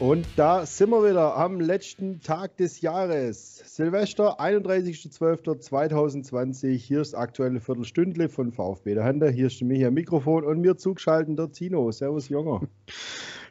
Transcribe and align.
Und 0.00 0.26
da 0.36 0.64
sind 0.64 0.90
wir 0.90 1.06
wieder 1.06 1.36
am 1.36 1.60
letzten 1.60 2.22
Tag 2.22 2.56
des 2.56 2.80
Jahres. 2.80 3.62
Silvester, 3.66 4.40
31.12.2020. 4.40 6.78
Hier 6.78 7.02
ist 7.02 7.14
aktuelle 7.14 7.60
Viertelstündle 7.60 8.30
von 8.30 8.50
VfB 8.50 8.94
der 8.94 9.04
Hande. 9.04 9.28
Hier 9.28 9.48
ist 9.48 9.60
mich 9.60 9.84
am 9.84 9.92
Mikrofon 9.92 10.44
und 10.44 10.62
mir 10.62 10.78
zugeschaltet 10.78 11.38
der 11.38 11.52
Tino. 11.52 11.92
Servus, 11.92 12.30
Junger. 12.30 12.62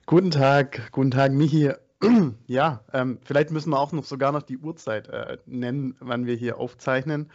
Guten 0.07 0.31
Tag, 0.31 0.91
guten 0.91 1.11
Tag, 1.11 1.33
Michi. 1.33 1.69
Ja, 2.47 2.83
ähm, 2.93 3.19
vielleicht 3.23 3.51
müssen 3.51 3.69
wir 3.69 3.79
auch 3.79 3.91
noch 3.91 4.05
sogar 4.05 4.31
noch 4.31 4.41
die 4.41 4.57
Uhrzeit 4.57 5.07
äh, 5.09 5.37
nennen, 5.45 5.97
wann 5.99 6.25
wir 6.25 6.33
hier 6.33 6.57
aufzeichnen. 6.57 7.29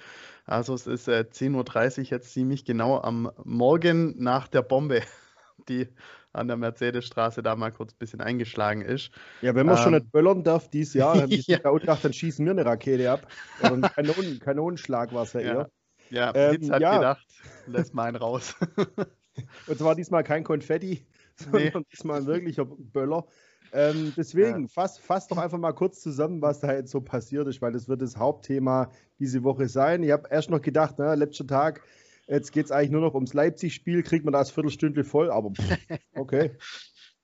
Also 0.44 0.74
es 0.74 0.88
ist 0.88 1.06
äh, 1.06 1.24
10.30 1.30 1.98
Uhr 1.98 2.04
jetzt 2.06 2.32
ziemlich 2.32 2.64
genau 2.64 3.00
am 3.00 3.30
Morgen 3.44 4.16
nach 4.18 4.48
der 4.48 4.62
Bombe, 4.62 5.02
die 5.68 5.86
an 6.34 6.48
der 6.48 6.56
Mercedesstraße 6.56 7.42
da 7.42 7.56
mal 7.56 7.72
kurz 7.72 7.92
ein 7.92 7.98
bisschen 7.98 8.20
eingeschlagen 8.20 8.82
ist. 8.82 9.10
Ja, 9.40 9.54
wenn 9.54 9.66
man 9.66 9.76
ähm, 9.76 9.82
schon 9.82 9.92
nicht 9.94 10.12
böllern 10.12 10.42
darf 10.42 10.68
dieses 10.68 10.94
Jahr, 10.94 11.16
dann, 11.16 11.30
ja. 11.30 11.58
gedacht, 11.58 12.04
dann 12.04 12.12
schießen 12.12 12.44
wir 12.44 12.52
eine 12.52 12.64
Rakete 12.64 13.10
ab. 13.10 13.26
Oder 13.60 13.72
ein 13.72 13.82
Kanon 13.82 14.38
Kanonenschlag 14.40 15.12
war 15.14 15.22
es 15.22 15.32
ja, 15.32 15.40
eher. 15.40 15.70
Ja, 16.10 16.32
ähm, 16.34 16.70
hat 16.70 16.82
ja. 16.82 16.96
gedacht, 16.96 17.26
lässt 17.66 17.94
mal 17.94 18.04
einen 18.04 18.16
raus. 18.16 18.54
Und 19.66 19.78
zwar 19.78 19.94
diesmal 19.94 20.22
kein 20.22 20.44
Konfetti, 20.44 21.06
sondern 21.36 21.62
nee. 21.62 21.84
diesmal 21.92 22.20
ein 22.20 22.26
wirklicher 22.26 22.64
Böller. 22.64 23.26
Ähm, 23.72 24.12
deswegen, 24.16 24.62
ja. 24.62 24.68
fass, 24.68 24.98
fass 24.98 25.26
doch 25.26 25.38
einfach 25.38 25.58
mal 25.58 25.72
kurz 25.72 26.00
zusammen, 26.00 26.40
was 26.40 26.60
da 26.60 26.72
jetzt 26.72 26.92
so 26.92 27.00
passiert 27.00 27.48
ist, 27.48 27.60
weil 27.60 27.72
das 27.72 27.88
wird 27.88 28.02
das 28.02 28.16
Hauptthema 28.16 28.90
diese 29.18 29.42
Woche 29.42 29.68
sein. 29.68 30.04
Ich 30.04 30.12
habe 30.12 30.28
erst 30.30 30.50
noch 30.50 30.62
gedacht, 30.62 30.98
ne, 30.98 31.14
letzter 31.16 31.46
Tag, 31.46 31.82
Jetzt 32.26 32.52
geht 32.52 32.66
es 32.66 32.72
eigentlich 32.72 32.90
nur 32.90 33.02
noch 33.02 33.14
ums 33.14 33.34
Leipzig-Spiel, 33.34 34.02
kriegt 34.02 34.24
man 34.24 34.32
das 34.32 34.50
Viertelstündle 34.50 35.04
voll, 35.04 35.30
aber 35.30 35.52
okay. 36.14 36.56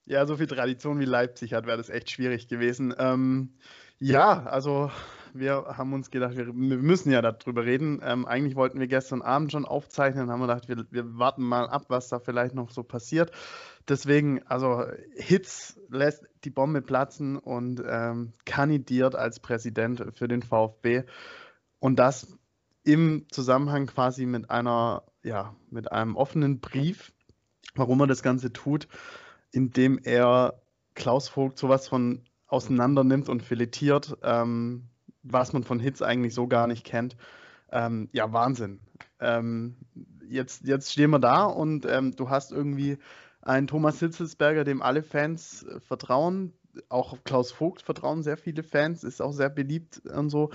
ja, 0.05 0.27
so 0.27 0.37
viel 0.37 0.47
Tradition 0.47 1.01
wie 1.01 1.07
Leipzig 1.07 1.55
hat, 1.55 1.67
wäre 1.67 1.79
das 1.79 1.89
echt 1.89 2.11
schwierig 2.11 2.49
gewesen. 2.49 2.95
Ähm, 2.99 3.55
ja, 3.99 4.45
also 4.45 4.91
wir 5.35 5.77
haben 5.77 5.93
uns 5.93 6.11
gedacht, 6.11 6.37
wir, 6.37 6.53
müssen 6.53 7.13
ja 7.13 7.23
darüber 7.23 7.65
reden. 7.65 8.01
Ähm, 8.03 8.27
eigentlich 8.27 8.57
wollten 8.57 8.81
wir 8.81 8.87
gestern 8.87 9.23
Abend 9.23 9.53
schon 9.53 9.65
aufzeichnen, 9.65 10.31
haben 10.31 10.41
wir 10.41 10.47
gedacht, 10.47 10.69
wir, 10.69 10.85
wir, 10.91 11.19
warten 11.19 11.43
mal 11.43 11.69
ab, 11.69 11.85
was 11.89 12.09
da 12.09 12.19
vielleicht 12.19 12.55
noch 12.55 12.71
so 12.71 12.83
passiert. 12.83 13.31
Deswegen, 13.89 14.43
also 14.47 14.85
Hitz 15.15 15.79
lässt 15.89 16.25
die 16.45 16.51
Bombe 16.51 16.83
platzen 16.83 17.37
und 17.37 17.83
ähm, 17.87 18.33
kandidiert 18.45 19.15
als 19.15 19.41
Präsident 19.41 20.05
für 20.15 20.29
den 20.29 20.43
VfB. 20.43 21.05
Und 21.79 21.99
das 21.99 22.39
im 22.93 23.27
Zusammenhang 23.31 23.87
quasi 23.87 24.27
mit 24.27 24.51
einer, 24.51 25.05
ja, 25.23 25.55
mit 25.71 25.93
einem 25.93 26.17
offenen 26.17 26.61
Brief, 26.61 27.13
warum 27.75 28.01
er 28.01 28.07
das 28.07 28.23
Ganze 28.23 28.53
tut, 28.53 28.89
indem 29.53 29.99
er 30.03 30.61
Klaus 30.95 31.29
Vogt 31.29 31.59
sowas 31.59 31.89
von 31.89 32.23
auseinander 32.47 33.05
nimmt 33.05 33.29
und 33.29 33.43
filetiert, 33.43 34.17
ähm, 34.23 34.89
was 35.23 35.53
man 35.53 35.63
von 35.63 35.79
Hits 35.79 36.03
eigentlich 36.03 36.35
so 36.35 36.49
gar 36.49 36.67
nicht 36.67 36.85
kennt. 36.85 37.17
Ähm, 37.71 38.09
ja, 38.13 38.33
Wahnsinn. 38.33 38.81
Ähm, 39.21 39.77
jetzt, 40.29 40.67
jetzt 40.67 40.93
stehen 40.93 41.11
wir 41.11 41.21
da 41.21 41.45
und 41.45 41.87
ähm, 41.87 42.17
du 42.17 42.29
hast 42.31 42.51
irgendwie 42.51 42.99
einen 43.43 43.67
Thomas 43.67 44.01
Hitzelsberger, 44.01 44.65
dem 44.65 44.83
alle 44.83 45.03
Fans 45.03 45.63
äh, 45.63 45.81
vertrauen, 45.81 46.53
auch 46.89 47.19
Klaus 47.25 47.53
Vogt 47.53 47.83
vertrauen 47.83 48.23
sehr 48.23 48.37
viele 48.37 48.63
Fans, 48.63 49.05
ist 49.05 49.21
auch 49.21 49.33
sehr 49.33 49.51
beliebt 49.51 50.03
und 50.07 50.31
so. 50.31 50.51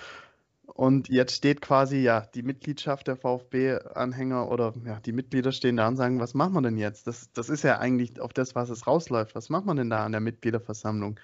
Und 0.76 1.08
jetzt 1.08 1.34
steht 1.34 1.62
quasi, 1.62 2.00
ja, 2.00 2.20
die 2.20 2.44
Mitgliedschaft 2.44 3.08
der 3.08 3.16
VfB-Anhänger 3.16 4.52
oder 4.52 4.73
ja, 4.86 5.00
die 5.00 5.14
Mitglieder 5.14 5.54
stehen 5.54 5.78
da 5.78 5.88
und 5.88 5.95
sagen, 5.95 6.20
was 6.20 6.34
machen 6.34 6.52
wir 6.54 6.62
denn 6.62 6.78
jetzt? 6.78 7.08
Das, 7.08 7.31
das 7.31 7.48
ist 7.48 7.64
ja 7.64 7.80
eigentlich 7.80 8.20
auf 8.20 8.34
das, 8.34 8.56
was 8.56 8.70
es 8.70 8.86
rausläuft. 8.86 9.36
Was 9.36 9.50
macht 9.50 9.66
man 9.66 9.78
denn 9.78 9.90
da 9.90 10.03
an 10.03 10.12
der 10.12 10.20
Mitgliederversammlung? 10.20 11.18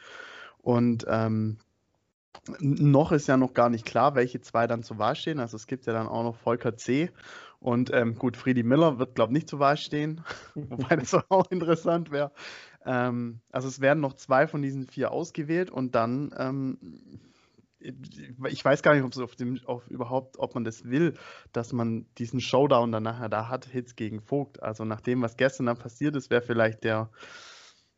Und 0.59 1.05
ähm, 1.09 1.57
noch 2.59 3.11
ist 3.11 3.27
ja 3.27 3.35
noch 3.35 3.53
gar 3.53 3.69
nicht 3.69 3.85
klar, 3.85 4.15
welche 4.15 4.39
zwei 4.39 4.67
dann 4.67 4.83
zur 4.83 4.99
Wahl 4.99 5.17
stehen. 5.17 5.41
Also 5.41 5.57
es 5.57 5.67
gibt 5.67 5.85
ja 5.85 5.91
dann 5.91 6.07
auch 6.07 6.23
noch 6.23 6.37
Volker 6.37 6.77
C. 6.77 7.11
Und 7.59 7.93
ähm, 7.93 8.15
gut, 8.15 8.37
Friedi 8.37 8.63
Miller 8.63 8.99
wird, 8.99 9.15
glaube 9.15 9.33
ich, 9.33 9.39
nicht 9.39 9.49
zur 9.49 9.59
Wahl 9.59 9.75
stehen, 9.75 10.23
wobei 10.55 10.95
das 10.95 11.13
auch 11.13 11.45
interessant 11.51 12.09
wäre. 12.09 12.31
Ähm, 12.85 13.41
also 13.51 13.67
es 13.67 13.81
werden 13.81 13.99
noch 13.99 14.13
zwei 14.13 14.47
von 14.47 14.61
diesen 14.61 14.87
vier 14.87 15.11
ausgewählt 15.11 15.69
und 15.69 15.93
dann 15.93 16.33
ähm, 16.37 16.77
ich 17.81 18.63
weiß 18.63 18.83
gar 18.83 18.93
nicht, 18.93 19.03
ob 19.03 19.11
es 19.11 19.19
auf 19.19 19.35
dem, 19.35 19.59
auf 19.65 19.87
überhaupt, 19.87 20.37
ob 20.39 20.55
man 20.55 20.63
das 20.63 20.85
will, 20.85 21.15
dass 21.51 21.73
man 21.73 22.05
diesen 22.17 22.39
Showdown 22.39 22.91
dann 22.91 23.03
nachher 23.03 23.29
da 23.29 23.49
hat, 23.49 23.65
Hits 23.65 23.95
gegen 23.95 24.21
Vogt. 24.21 24.61
Also 24.61 24.85
nach 24.85 25.01
dem, 25.01 25.21
was 25.21 25.37
gestern 25.37 25.65
dann 25.65 25.77
passiert 25.77 26.15
ist, 26.15 26.29
wäre 26.29 26.41
vielleicht 26.41 26.83
der, 26.83 27.09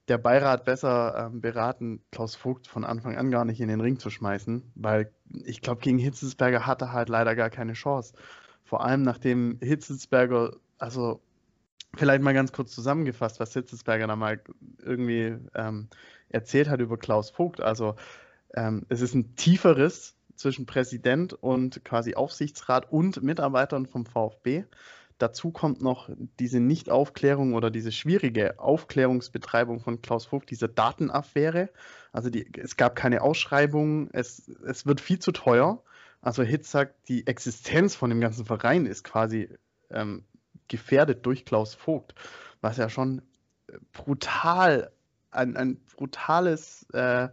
der 0.07 0.17
Beirat 0.17 0.65
besser 0.65 1.29
ähm, 1.31 1.41
beraten, 1.41 2.01
Klaus 2.11 2.35
Vogt 2.35 2.67
von 2.67 2.83
Anfang 2.83 3.17
an 3.17 3.31
gar 3.31 3.45
nicht 3.45 3.61
in 3.61 3.69
den 3.69 3.81
Ring 3.81 3.99
zu 3.99 4.09
schmeißen, 4.09 4.71
weil 4.75 5.11
ich 5.45 5.61
glaube, 5.61 5.81
gegen 5.81 5.97
Hitzelsberger 5.97 6.65
hatte 6.65 6.91
halt 6.91 7.09
leider 7.09 7.35
gar 7.35 7.49
keine 7.49 7.73
Chance. 7.73 8.13
Vor 8.63 8.83
allem 8.85 9.01
nachdem 9.01 9.59
Hitzelsberger, 9.61 10.55
also 10.77 11.21
vielleicht 11.95 12.23
mal 12.23 12.33
ganz 12.33 12.51
kurz 12.51 12.71
zusammengefasst, 12.71 13.39
was 13.39 13.53
Hitzelsberger 13.53 14.07
da 14.07 14.15
mal 14.15 14.41
irgendwie 14.81 15.37
ähm, 15.53 15.89
erzählt 16.29 16.69
hat 16.69 16.79
über 16.79 16.97
Klaus 16.97 17.29
Vogt. 17.29 17.61
Also 17.61 17.95
ähm, 18.53 18.85
es 18.89 19.01
ist 19.01 19.13
ein 19.13 19.35
tieferes 19.35 20.15
zwischen 20.35 20.65
Präsident 20.65 21.33
und 21.33 21.83
quasi 21.85 22.15
Aufsichtsrat 22.15 22.91
und 22.91 23.21
Mitarbeitern 23.21 23.85
vom 23.85 24.05
VfB. 24.05 24.65
Dazu 25.19 25.51
kommt 25.51 25.81
noch 25.81 26.09
diese 26.39 26.59
Nichtaufklärung 26.59 27.53
oder 27.53 27.69
diese 27.69 27.91
schwierige 27.91 28.59
Aufklärungsbetreibung 28.59 29.79
von 29.79 30.01
Klaus 30.01 30.25
Vogt, 30.25 30.49
diese 30.49 30.67
Datenaffäre. 30.67 31.69
Also 32.11 32.29
die, 32.29 32.49
es 32.57 32.77
gab 32.77 32.95
keine 32.95 33.21
Ausschreibung, 33.21 34.09
es, 34.11 34.49
es 34.65 34.85
wird 34.85 34.99
viel 34.99 35.19
zu 35.19 35.31
teuer. 35.31 35.83
Also 36.21 36.41
Hitz 36.43 36.71
sagt, 36.71 37.07
die 37.09 37.27
Existenz 37.27 37.95
von 37.95 38.09
dem 38.09 38.21
ganzen 38.21 38.45
Verein 38.45 38.85
ist 38.85 39.03
quasi 39.03 39.49
ähm, 39.91 40.23
gefährdet 40.67 41.25
durch 41.25 41.45
Klaus 41.45 41.75
Vogt, 41.75 42.15
was 42.61 42.77
ja 42.77 42.89
schon 42.89 43.21
brutal, 43.91 44.91
ein, 45.31 45.57
ein 45.57 45.77
brutales 45.95 46.87
äh, 46.93 47.29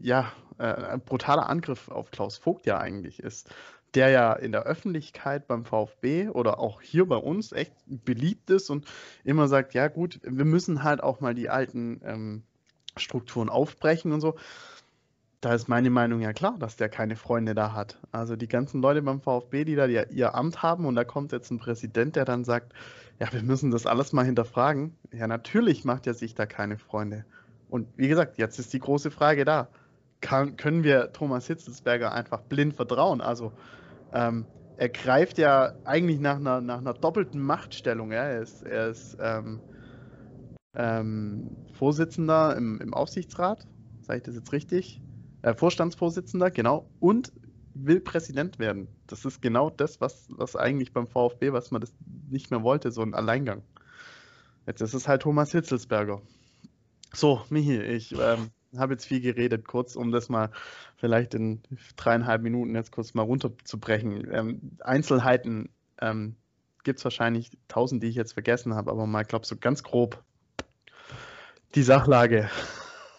ja, 0.00 0.32
äh, 0.58 0.64
ein 0.64 1.00
brutaler 1.00 1.48
Angriff 1.48 1.88
auf 1.88 2.10
Klaus 2.10 2.38
Vogt 2.38 2.66
ja 2.66 2.78
eigentlich 2.78 3.20
ist, 3.20 3.50
der 3.94 4.08
ja 4.10 4.32
in 4.32 4.52
der 4.52 4.62
Öffentlichkeit 4.62 5.46
beim 5.46 5.64
VfB 5.64 6.28
oder 6.28 6.58
auch 6.58 6.80
hier 6.80 7.06
bei 7.06 7.16
uns 7.16 7.52
echt 7.52 7.72
beliebt 7.86 8.50
ist 8.50 8.70
und 8.70 8.86
immer 9.24 9.48
sagt, 9.48 9.74
ja 9.74 9.88
gut, 9.88 10.20
wir 10.22 10.44
müssen 10.44 10.82
halt 10.82 11.02
auch 11.02 11.20
mal 11.20 11.34
die 11.34 11.50
alten 11.50 12.00
ähm, 12.04 12.42
Strukturen 12.96 13.48
aufbrechen 13.48 14.12
und 14.12 14.20
so. 14.20 14.36
Da 15.40 15.54
ist 15.54 15.68
meine 15.68 15.90
Meinung 15.90 16.20
ja 16.20 16.32
klar, 16.32 16.56
dass 16.58 16.76
der 16.76 16.88
keine 16.88 17.16
Freunde 17.16 17.54
da 17.54 17.72
hat. 17.72 17.98
Also 18.12 18.36
die 18.36 18.46
ganzen 18.46 18.80
Leute 18.80 19.02
beim 19.02 19.20
VfB, 19.20 19.64
die 19.64 19.74
da 19.74 19.86
ihr 19.86 20.34
Amt 20.36 20.62
haben 20.62 20.86
und 20.86 20.94
da 20.94 21.02
kommt 21.02 21.32
jetzt 21.32 21.50
ein 21.50 21.58
Präsident, 21.58 22.14
der 22.14 22.24
dann 22.24 22.44
sagt, 22.44 22.72
ja, 23.18 23.32
wir 23.32 23.42
müssen 23.42 23.72
das 23.72 23.86
alles 23.86 24.12
mal 24.12 24.24
hinterfragen. 24.24 24.96
Ja, 25.12 25.26
natürlich 25.26 25.84
macht 25.84 26.06
er 26.06 26.14
sich 26.14 26.34
da 26.34 26.46
keine 26.46 26.78
Freunde. 26.78 27.24
Und 27.72 27.88
wie 27.96 28.08
gesagt, 28.08 28.36
jetzt 28.36 28.58
ist 28.58 28.70
die 28.74 28.80
große 28.80 29.10
Frage 29.10 29.46
da. 29.46 29.66
Kann, 30.20 30.58
können 30.58 30.84
wir 30.84 31.10
Thomas 31.14 31.46
Hitzelsberger 31.46 32.12
einfach 32.12 32.42
blind 32.42 32.74
vertrauen? 32.74 33.22
Also 33.22 33.50
ähm, 34.12 34.44
er 34.76 34.90
greift 34.90 35.38
ja 35.38 35.72
eigentlich 35.84 36.20
nach 36.20 36.36
einer, 36.36 36.60
nach 36.60 36.76
einer 36.76 36.92
doppelten 36.92 37.40
Machtstellung. 37.40 38.12
Ja? 38.12 38.24
Er 38.24 38.42
ist, 38.42 38.62
er 38.62 38.88
ist 38.88 39.16
ähm, 39.22 39.60
ähm, 40.76 41.56
Vorsitzender 41.72 42.54
im, 42.58 42.78
im 42.82 42.92
Aufsichtsrat, 42.92 43.66
sage 44.02 44.18
ich 44.18 44.24
das 44.24 44.34
jetzt 44.34 44.52
richtig? 44.52 45.00
Äh, 45.40 45.54
Vorstandsvorsitzender, 45.54 46.50
genau, 46.50 46.90
und 47.00 47.32
will 47.72 48.00
Präsident 48.00 48.58
werden. 48.58 48.86
Das 49.06 49.24
ist 49.24 49.40
genau 49.40 49.70
das, 49.70 49.98
was, 49.98 50.26
was 50.28 50.56
eigentlich 50.56 50.92
beim 50.92 51.06
VfB, 51.06 51.54
was 51.54 51.70
man 51.70 51.80
das 51.80 51.94
nicht 52.28 52.50
mehr 52.50 52.62
wollte, 52.62 52.90
so 52.90 53.00
ein 53.00 53.14
Alleingang. 53.14 53.62
Jetzt 54.66 54.82
ist 54.82 54.92
es 54.92 55.08
halt 55.08 55.22
Thomas 55.22 55.52
Hitzelsberger. 55.52 56.20
So, 57.14 57.42
Michi, 57.50 57.80
ich 57.80 58.12
ähm, 58.12 58.50
habe 58.76 58.94
jetzt 58.94 59.04
viel 59.04 59.20
geredet, 59.20 59.66
kurz, 59.66 59.96
um 59.96 60.12
das 60.12 60.28
mal 60.28 60.50
vielleicht 60.96 61.34
in 61.34 61.62
dreieinhalb 61.96 62.42
Minuten 62.42 62.74
jetzt 62.74 62.92
kurz 62.92 63.14
mal 63.14 63.22
runterzubrechen. 63.22 64.28
Ähm, 64.32 64.60
Einzelheiten 64.80 65.68
ähm, 66.00 66.36
gibt 66.84 66.98
es 66.98 67.04
wahrscheinlich 67.04 67.50
tausend, 67.68 68.02
die 68.02 68.08
ich 68.08 68.14
jetzt 68.14 68.32
vergessen 68.32 68.74
habe, 68.74 68.90
aber 68.90 69.06
mal, 69.06 69.24
glaube 69.24 69.46
so 69.46 69.56
ganz 69.56 69.82
grob 69.82 70.22
die 71.74 71.82
Sachlage. 71.82 72.50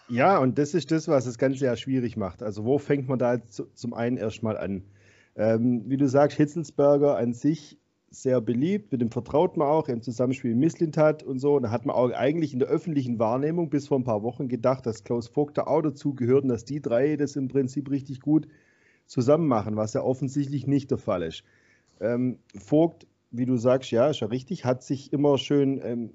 Ja, 0.08 0.38
und 0.38 0.58
das 0.58 0.74
ist 0.74 0.90
das, 0.90 1.08
was 1.08 1.24
das 1.24 1.38
Ganze 1.38 1.64
ja 1.64 1.76
schwierig 1.76 2.16
macht. 2.16 2.42
Also, 2.42 2.64
wo 2.64 2.78
fängt 2.78 3.08
man 3.08 3.18
da 3.18 3.38
zum 3.48 3.94
einen 3.94 4.16
erstmal 4.16 4.56
an? 4.56 4.82
Ähm, 5.36 5.82
wie 5.86 5.96
du 5.96 6.08
sagst, 6.08 6.36
Hitzelsberger 6.36 7.16
an 7.16 7.32
sich 7.32 7.78
sehr 8.14 8.40
beliebt, 8.40 8.92
mit 8.92 9.00
dem 9.00 9.10
vertraut 9.10 9.56
man 9.56 9.68
auch 9.68 9.88
im 9.88 10.02
Zusammenspiel 10.02 10.54
Misslintat 10.54 11.22
und 11.22 11.38
so. 11.38 11.56
Und 11.56 11.64
da 11.64 11.70
hat 11.70 11.84
man 11.86 11.96
auch 11.96 12.10
eigentlich 12.12 12.52
in 12.52 12.58
der 12.60 12.68
öffentlichen 12.68 13.18
Wahrnehmung 13.18 13.70
bis 13.70 13.88
vor 13.88 13.98
ein 13.98 14.04
paar 14.04 14.22
Wochen 14.22 14.48
gedacht, 14.48 14.86
dass 14.86 15.04
Klaus 15.04 15.28
Vogt 15.28 15.58
da 15.58 15.64
auch 15.64 15.82
dazu 15.82 16.14
gehört 16.14 16.44
und 16.44 16.48
dass 16.48 16.64
die 16.64 16.80
drei 16.80 17.16
das 17.16 17.36
im 17.36 17.48
Prinzip 17.48 17.90
richtig 17.90 18.20
gut 18.20 18.46
zusammen 19.06 19.46
machen, 19.46 19.76
was 19.76 19.92
ja 19.92 20.02
offensichtlich 20.02 20.66
nicht 20.66 20.90
der 20.90 20.98
Fall 20.98 21.22
ist. 21.22 21.44
Ähm, 22.00 22.38
Vogt, 22.56 23.06
wie 23.30 23.46
du 23.46 23.56
sagst, 23.56 23.90
ja, 23.90 24.08
ist 24.08 24.20
ja 24.20 24.28
richtig, 24.28 24.64
hat 24.64 24.82
sich 24.82 25.12
immer 25.12 25.36
schön 25.36 25.80
ähm, 25.84 26.10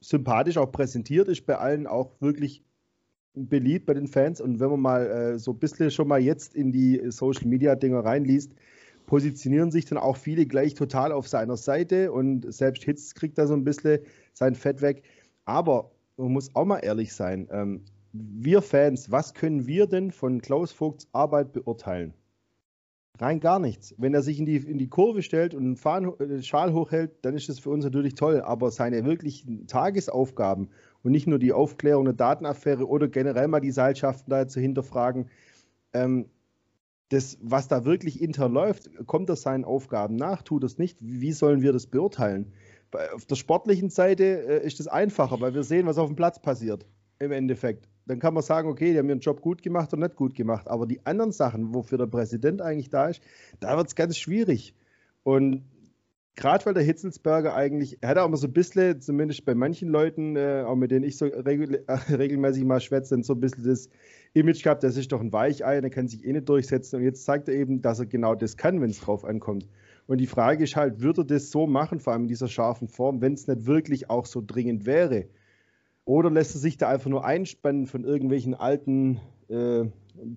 sympathisch 0.00 0.56
auch 0.56 0.70
präsentiert, 0.70 1.28
ist 1.28 1.46
bei 1.46 1.58
allen 1.58 1.86
auch 1.86 2.12
wirklich 2.20 2.62
beliebt 3.34 3.86
bei 3.86 3.94
den 3.94 4.06
Fans. 4.06 4.40
Und 4.40 4.60
wenn 4.60 4.70
man 4.70 4.80
mal 4.80 5.06
äh, 5.06 5.38
so 5.38 5.52
ein 5.52 5.58
bisschen 5.58 5.90
schon 5.90 6.08
mal 6.08 6.20
jetzt 6.20 6.54
in 6.54 6.72
die 6.72 7.00
Social 7.10 7.48
Media 7.48 7.74
Dinger 7.74 8.00
reinliest, 8.00 8.52
positionieren 9.06 9.70
sich 9.70 9.84
dann 9.84 9.98
auch 9.98 10.16
viele 10.16 10.46
gleich 10.46 10.74
total 10.74 11.12
auf 11.12 11.28
seiner 11.28 11.56
Seite 11.56 12.12
und 12.12 12.52
selbst 12.52 12.84
Hitz 12.84 13.14
kriegt 13.14 13.38
da 13.38 13.46
so 13.46 13.54
ein 13.54 13.64
bisschen 13.64 14.00
sein 14.32 14.54
Fett 14.54 14.82
weg. 14.82 15.02
Aber 15.44 15.90
man 16.16 16.32
muss 16.32 16.54
auch 16.54 16.64
mal 16.64 16.78
ehrlich 16.78 17.12
sein. 17.14 17.48
Ähm, 17.50 17.84
wir 18.12 18.62
Fans, 18.62 19.10
was 19.10 19.34
können 19.34 19.66
wir 19.66 19.86
denn 19.86 20.12
von 20.12 20.40
Klaus 20.40 20.72
Vogts 20.72 21.08
Arbeit 21.12 21.52
beurteilen? 21.52 22.14
Rein 23.18 23.38
gar 23.38 23.60
nichts. 23.60 23.94
Wenn 23.96 24.14
er 24.14 24.22
sich 24.22 24.40
in 24.40 24.46
die, 24.46 24.56
in 24.56 24.78
die 24.78 24.88
Kurve 24.88 25.22
stellt 25.22 25.54
und 25.54 25.78
einen 25.84 26.14
äh, 26.18 26.42
Schal 26.42 26.72
hochhält, 26.72 27.12
dann 27.22 27.34
ist 27.34 27.48
das 27.48 27.60
für 27.60 27.70
uns 27.70 27.84
natürlich 27.84 28.14
toll. 28.14 28.40
Aber 28.40 28.70
seine 28.70 29.04
wirklichen 29.04 29.68
Tagesaufgaben 29.68 30.70
und 31.02 31.12
nicht 31.12 31.28
nur 31.28 31.38
die 31.38 31.52
Aufklärung 31.52 32.06
der 32.06 32.14
Datenaffäre 32.14 32.88
oder 32.88 33.06
generell 33.06 33.46
mal 33.46 33.60
die 33.60 33.70
Seilschaften 33.70 34.30
da 34.30 34.48
zu 34.48 34.60
hinterfragen, 34.60 35.28
ähm, 35.92 36.26
das, 37.10 37.38
was 37.40 37.68
da 37.68 37.84
wirklich 37.84 38.20
intern 38.20 38.52
läuft, 38.52 38.90
kommt 39.06 39.28
er 39.28 39.36
seinen 39.36 39.64
Aufgaben 39.64 40.16
nach, 40.16 40.42
tut 40.42 40.64
es 40.64 40.78
nicht? 40.78 40.98
Wie 41.00 41.32
sollen 41.32 41.62
wir 41.62 41.72
das 41.72 41.86
beurteilen? 41.86 42.52
Auf 43.14 43.26
der 43.26 43.36
sportlichen 43.36 43.90
Seite 43.90 44.24
äh, 44.24 44.66
ist 44.66 44.80
es 44.80 44.88
einfacher, 44.88 45.40
weil 45.40 45.54
wir 45.54 45.64
sehen, 45.64 45.86
was 45.86 45.98
auf 45.98 46.08
dem 46.08 46.16
Platz 46.16 46.40
passiert 46.40 46.86
im 47.18 47.32
Endeffekt 47.32 47.88
dann 48.06 48.18
kann 48.18 48.34
man 48.34 48.42
sagen, 48.42 48.68
okay, 48.68 48.92
die 48.92 48.98
haben 48.98 49.08
ihren 49.08 49.20
Job 49.20 49.40
gut 49.40 49.62
gemacht 49.62 49.92
oder 49.92 50.02
nicht 50.02 50.16
gut 50.16 50.34
gemacht. 50.34 50.68
Aber 50.68 50.86
die 50.86 51.04
anderen 51.06 51.32
Sachen, 51.32 51.74
wofür 51.74 51.98
der 51.98 52.06
Präsident 52.06 52.60
eigentlich 52.60 52.90
da 52.90 53.08
ist, 53.08 53.22
da 53.60 53.76
wird 53.76 53.88
es 53.88 53.94
ganz 53.94 54.18
schwierig. 54.18 54.74
Und 55.22 55.64
gerade 56.36 56.66
weil 56.66 56.74
der 56.74 56.82
Hitzelsberger 56.82 57.54
eigentlich, 57.54 57.98
er 58.00 58.10
hat 58.10 58.18
auch 58.18 58.26
immer 58.26 58.36
so 58.36 58.46
ein 58.46 58.52
bisschen, 58.52 59.00
zumindest 59.00 59.44
bei 59.44 59.54
manchen 59.54 59.88
Leuten, 59.88 60.36
äh, 60.36 60.64
auch 60.66 60.74
mit 60.74 60.90
denen 60.90 61.04
ich 61.04 61.16
so 61.16 61.26
regel, 61.26 61.84
äh, 61.86 61.92
regelmäßig 62.14 62.64
mal 62.64 62.80
schwätze, 62.80 63.22
so 63.22 63.34
ein 63.34 63.40
bisschen 63.40 63.64
das 63.64 63.88
Image 64.32 64.62
gehabt, 64.62 64.82
das 64.82 64.96
ist 64.96 65.12
doch 65.12 65.20
ein 65.20 65.32
Weichei, 65.32 65.80
der 65.80 65.90
kann 65.90 66.08
sich 66.08 66.24
eh 66.24 66.32
nicht 66.32 66.48
durchsetzen. 66.48 66.96
Und 66.96 67.02
jetzt 67.04 67.24
zeigt 67.24 67.48
er 67.48 67.54
eben, 67.54 67.82
dass 67.82 68.00
er 68.00 68.06
genau 68.06 68.34
das 68.34 68.56
kann, 68.56 68.80
wenn 68.80 68.90
es 68.90 69.00
drauf 69.00 69.24
ankommt. 69.24 69.68
Und 70.06 70.18
die 70.18 70.26
Frage 70.26 70.64
ist 70.64 70.76
halt, 70.76 71.00
würde 71.00 71.22
er 71.22 71.26
das 71.26 71.50
so 71.50 71.66
machen, 71.66 72.00
vor 72.00 72.12
allem 72.12 72.22
in 72.22 72.28
dieser 72.28 72.48
scharfen 72.48 72.88
Form, 72.88 73.20
wenn 73.20 73.34
es 73.34 73.46
nicht 73.46 73.66
wirklich 73.66 74.10
auch 74.10 74.26
so 74.26 74.42
dringend 74.44 74.86
wäre? 74.86 75.26
Oder 76.04 76.30
lässt 76.30 76.54
er 76.54 76.60
sich 76.60 76.76
da 76.76 76.88
einfach 76.88 77.08
nur 77.08 77.24
einspannen 77.24 77.86
von 77.86 78.04
irgendwelchen 78.04 78.54
alten 78.54 79.20
äh, 79.48 79.84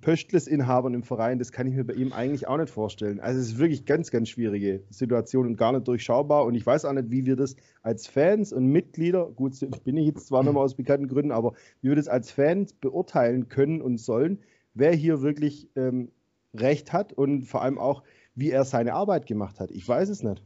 Pöstles-Inhabern 0.01 0.93
im 0.93 1.03
Verein? 1.03 1.39
Das 1.39 1.51
kann 1.51 1.67
ich 1.67 1.75
mir 1.75 1.83
bei 1.83 1.93
ihm 1.93 2.13
eigentlich 2.13 2.47
auch 2.47 2.57
nicht 2.57 2.69
vorstellen. 2.69 3.19
Also 3.19 3.39
es 3.39 3.47
ist 3.47 3.57
wirklich 3.59 3.85
ganz, 3.85 4.11
ganz 4.11 4.29
schwierige 4.29 4.83
Situation 4.89 5.45
und 5.45 5.57
gar 5.57 5.71
nicht 5.71 5.87
durchschaubar. 5.87 6.45
Und 6.45 6.55
ich 6.55 6.65
weiß 6.65 6.85
auch 6.85 6.93
nicht, 6.93 7.11
wie 7.11 7.25
wir 7.25 7.35
das 7.35 7.55
als 7.83 8.07
Fans 8.07 8.53
und 8.53 8.67
Mitglieder, 8.67 9.25
gut, 9.25 9.53
bin 9.83 9.97
ich 9.97 10.07
jetzt 10.07 10.27
zwar 10.27 10.43
nochmal 10.43 10.63
aus 10.63 10.75
bekannten 10.75 11.07
Gründen, 11.07 11.31
aber 11.31 11.53
wie 11.81 11.89
wir 11.89 11.95
das 11.95 12.07
als 12.07 12.31
Fans 12.31 12.73
beurteilen 12.73 13.49
können 13.49 13.81
und 13.81 13.97
sollen, 13.97 14.39
wer 14.73 14.93
hier 14.93 15.21
wirklich 15.21 15.69
ähm, 15.75 16.11
Recht 16.53 16.93
hat 16.93 17.13
und 17.13 17.43
vor 17.43 17.61
allem 17.61 17.77
auch, 17.77 18.03
wie 18.35 18.51
er 18.51 18.65
seine 18.65 18.93
Arbeit 18.93 19.25
gemacht 19.25 19.59
hat. 19.59 19.71
Ich 19.71 19.87
weiß 19.87 20.09
es 20.09 20.23
nicht. 20.23 20.43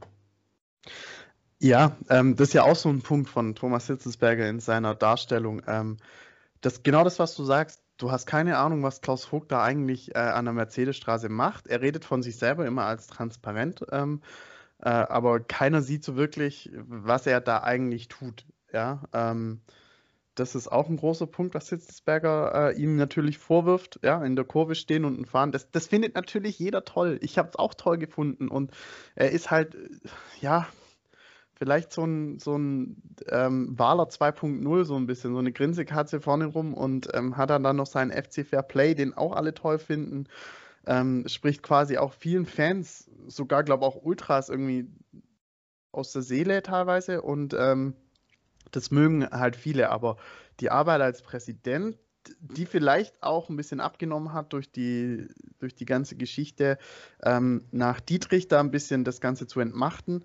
Ja, 1.59 1.95
ähm, 2.09 2.35
das 2.35 2.49
ist 2.49 2.53
ja 2.53 2.63
auch 2.63 2.75
so 2.75 2.89
ein 2.89 3.01
Punkt 3.01 3.29
von 3.29 3.53
Thomas 3.53 3.85
Hitzelsberger 3.87 4.49
in 4.49 4.59
seiner 4.59 4.95
Darstellung. 4.95 5.61
Ähm, 5.67 5.97
das, 6.61 6.81
genau 6.81 7.03
das, 7.03 7.19
was 7.19 7.35
du 7.35 7.43
sagst, 7.43 7.80
du 8.01 8.11
hast 8.11 8.25
keine 8.25 8.57
Ahnung, 8.57 8.83
was 8.83 9.01
Klaus 9.01 9.25
Vogt 9.25 9.51
da 9.51 9.63
eigentlich 9.63 10.15
äh, 10.15 10.19
an 10.19 10.45
der 10.45 10.53
Mercedesstraße 10.53 11.29
macht. 11.29 11.67
Er 11.67 11.81
redet 11.81 12.05
von 12.05 12.23
sich 12.23 12.37
selber 12.37 12.65
immer 12.65 12.85
als 12.85 13.07
transparent, 13.07 13.85
ähm, 13.91 14.21
äh, 14.79 14.89
aber 14.89 15.39
keiner 15.39 15.81
sieht 15.81 16.03
so 16.03 16.15
wirklich, 16.15 16.71
was 16.73 17.27
er 17.27 17.41
da 17.41 17.61
eigentlich 17.61 18.07
tut. 18.07 18.45
Ja, 18.73 19.03
ähm, 19.13 19.61
das 20.35 20.55
ist 20.55 20.71
auch 20.71 20.89
ein 20.89 20.97
großer 20.97 21.27
Punkt, 21.27 21.53
was 21.53 21.69
Hitzelsberger 21.69 22.71
äh, 22.71 22.81
ihm 22.81 22.95
natürlich 22.95 23.37
vorwirft, 23.37 23.99
ja, 24.01 24.23
in 24.23 24.35
der 24.35 24.45
Kurve 24.45 24.75
stehen 24.75 25.05
und 25.05 25.27
fahren. 25.27 25.51
Das, 25.51 25.69
das 25.71 25.87
findet 25.87 26.15
natürlich 26.15 26.57
jeder 26.57 26.85
toll. 26.85 27.19
Ich 27.21 27.37
habe 27.37 27.49
es 27.49 27.57
auch 27.57 27.73
toll 27.73 27.97
gefunden 27.97 28.47
und 28.47 28.71
er 29.15 29.31
ist 29.31 29.51
halt, 29.51 29.75
ja, 30.39 30.67
vielleicht 31.61 31.93
so 31.93 32.03
ein, 32.03 32.39
so 32.39 32.57
ein 32.57 32.97
ähm, 33.29 33.77
Wahler 33.77 34.05
2.0, 34.05 34.83
so 34.83 34.95
ein 34.95 35.05
bisschen, 35.05 35.33
so 35.33 35.37
eine 35.37 35.51
Grinsekatze 35.51 36.19
vorne 36.19 36.47
rum 36.47 36.73
und 36.73 37.09
ähm, 37.13 37.37
hat 37.37 37.51
dann, 37.51 37.61
dann 37.61 37.75
noch 37.75 37.85
seinen 37.85 38.11
FC 38.11 38.43
Fair 38.43 38.63
Play, 38.63 38.95
den 38.95 39.13
auch 39.13 39.33
alle 39.33 39.53
toll 39.53 39.77
finden. 39.77 40.25
Ähm, 40.87 41.23
spricht 41.27 41.61
quasi 41.61 41.99
auch 41.99 42.13
vielen 42.13 42.47
Fans, 42.47 43.11
sogar 43.27 43.63
glaube 43.63 43.85
auch 43.85 44.01
Ultras 44.01 44.49
irgendwie 44.49 44.87
aus 45.91 46.11
der 46.13 46.23
Seele 46.23 46.63
teilweise 46.63 47.21
und 47.21 47.53
ähm, 47.53 47.93
das 48.71 48.89
mögen 48.89 49.29
halt 49.29 49.55
viele, 49.55 49.91
aber 49.91 50.17
die 50.61 50.71
Arbeit 50.71 51.01
als 51.01 51.21
Präsident, 51.21 51.95
die 52.39 52.65
vielleicht 52.65 53.21
auch 53.21 53.49
ein 53.49 53.55
bisschen 53.55 53.81
abgenommen 53.81 54.33
hat 54.33 54.51
durch 54.53 54.71
die, 54.71 55.27
durch 55.59 55.75
die 55.75 55.85
ganze 55.85 56.15
Geschichte, 56.15 56.79
ähm, 57.21 57.65
nach 57.69 57.99
Dietrich 57.99 58.47
da 58.47 58.59
ein 58.59 58.71
bisschen 58.71 59.03
das 59.03 59.21
Ganze 59.21 59.45
zu 59.45 59.59
entmachten, 59.59 60.23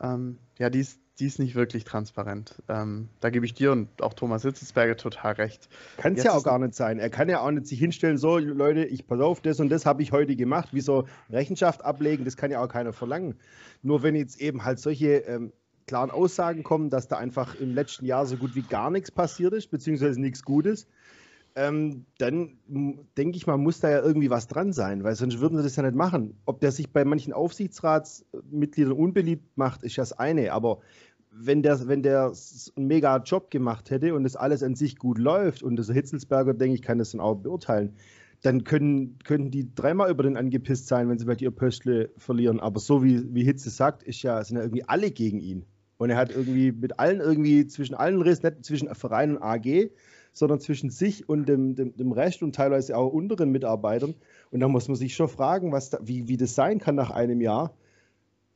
ähm, 0.00 0.38
ja, 0.58 0.70
die 0.70 0.80
ist, 0.80 1.00
die 1.18 1.26
ist 1.26 1.38
nicht 1.38 1.54
wirklich 1.54 1.84
transparent. 1.84 2.62
Ähm, 2.68 3.08
da 3.20 3.30
gebe 3.30 3.46
ich 3.46 3.54
dir 3.54 3.72
und 3.72 4.02
auch 4.02 4.14
Thomas 4.14 4.42
Hitzelsberger 4.42 4.96
total 4.96 5.34
recht. 5.34 5.68
Kann 5.96 6.14
es 6.14 6.24
ja 6.24 6.32
auch 6.32 6.42
gar 6.42 6.58
nicht 6.58 6.74
sein. 6.74 6.98
Er 6.98 7.10
kann 7.10 7.28
ja 7.28 7.40
auch 7.40 7.50
nicht 7.50 7.66
sich 7.66 7.78
hinstellen, 7.78 8.18
so 8.18 8.38
Leute, 8.38 8.84
ich 8.84 9.06
pass 9.06 9.20
auf, 9.20 9.40
das 9.40 9.60
und 9.60 9.68
das 9.68 9.86
habe 9.86 10.02
ich 10.02 10.12
heute 10.12 10.34
gemacht. 10.34 10.70
Wie 10.72 10.80
so 10.80 11.06
Rechenschaft 11.30 11.84
ablegen, 11.84 12.24
das 12.24 12.36
kann 12.36 12.50
ja 12.50 12.62
auch 12.62 12.68
keiner 12.68 12.92
verlangen. 12.92 13.36
Nur 13.82 14.02
wenn 14.02 14.16
jetzt 14.16 14.40
eben 14.40 14.64
halt 14.64 14.80
solche 14.80 15.18
ähm, 15.18 15.52
klaren 15.86 16.10
Aussagen 16.10 16.62
kommen, 16.62 16.90
dass 16.90 17.08
da 17.08 17.16
einfach 17.18 17.54
im 17.54 17.74
letzten 17.74 18.06
Jahr 18.06 18.26
so 18.26 18.36
gut 18.36 18.54
wie 18.54 18.62
gar 18.62 18.90
nichts 18.90 19.10
passiert 19.10 19.52
ist, 19.52 19.70
beziehungsweise 19.70 20.20
nichts 20.20 20.42
Gutes, 20.42 20.88
ähm, 21.56 22.06
dann 22.18 22.58
denke 23.16 23.36
ich 23.36 23.46
mal, 23.46 23.56
muss 23.56 23.80
da 23.80 23.90
ja 23.90 24.02
irgendwie 24.02 24.30
was 24.30 24.48
dran 24.48 24.72
sein, 24.72 25.04
weil 25.04 25.14
sonst 25.14 25.40
würden 25.40 25.56
sie 25.56 25.62
das 25.62 25.76
ja 25.76 25.84
nicht 25.84 25.94
machen. 25.94 26.36
Ob 26.46 26.60
der 26.60 26.72
sich 26.72 26.92
bei 26.92 27.04
manchen 27.04 27.32
Aufsichtsratsmitgliedern 27.32 28.92
unbeliebt 28.92 29.56
macht, 29.56 29.84
ist 29.84 29.96
ja 29.96 30.02
das 30.02 30.12
eine, 30.12 30.52
aber 30.52 30.80
wenn 31.30 31.62
der, 31.62 31.86
wenn 31.88 32.02
der 32.02 32.32
einen 32.76 32.86
mega 32.86 33.16
Job 33.18 33.50
gemacht 33.50 33.90
hätte 33.90 34.14
und 34.14 34.24
das 34.24 34.36
alles 34.36 34.62
an 34.62 34.74
sich 34.74 34.96
gut 34.96 35.18
läuft 35.18 35.62
und 35.62 35.76
das 35.76 35.90
Hitzelsberger, 35.90 36.54
denke 36.54 36.74
ich, 36.74 36.82
kann 36.82 36.98
das 36.98 37.10
dann 37.10 37.20
auch 37.20 37.34
beurteilen, 37.34 37.94
dann 38.42 38.64
können, 38.64 39.18
könnten 39.24 39.50
die 39.50 39.74
dreimal 39.74 40.10
über 40.10 40.22
den 40.22 40.36
angepisst 40.36 40.86
sein, 40.86 41.08
wenn 41.08 41.18
sie 41.18 41.24
bei 41.24 41.34
dir 41.34 41.50
Pöstle 41.50 42.10
verlieren. 42.18 42.60
Aber 42.60 42.78
so 42.78 43.02
wie, 43.02 43.34
wie 43.34 43.44
Hitze 43.44 43.70
sagt, 43.70 44.02
ist 44.02 44.22
ja, 44.22 44.42
sind 44.44 44.58
ja 44.58 44.62
irgendwie 44.62 44.84
alle 44.84 45.10
gegen 45.10 45.40
ihn. 45.40 45.64
Und 45.96 46.10
er 46.10 46.16
hat 46.16 46.30
irgendwie 46.30 46.72
mit 46.72 46.98
allen 46.98 47.20
irgendwie 47.20 47.66
zwischen 47.66 47.94
allen 47.94 48.20
Riss, 48.20 48.42
nicht 48.42 48.64
zwischen 48.64 48.94
Verein 48.94 49.36
und 49.36 49.42
AG, 49.42 49.90
sondern 50.34 50.60
zwischen 50.60 50.90
sich 50.90 51.28
und 51.28 51.48
dem, 51.48 51.76
dem, 51.76 51.96
dem 51.96 52.12
Rest 52.12 52.42
und 52.42 52.54
teilweise 52.54 52.96
auch 52.96 53.10
unteren 53.12 53.50
Mitarbeitern. 53.50 54.14
Und 54.50 54.60
da 54.60 54.68
muss 54.68 54.88
man 54.88 54.96
sich 54.96 55.14
schon 55.14 55.28
fragen, 55.28 55.72
was 55.72 55.90
da, 55.90 55.98
wie, 56.02 56.28
wie 56.28 56.36
das 56.36 56.54
sein 56.54 56.78
kann 56.80 56.96
nach 56.96 57.10
einem 57.10 57.40
Jahr. 57.40 57.72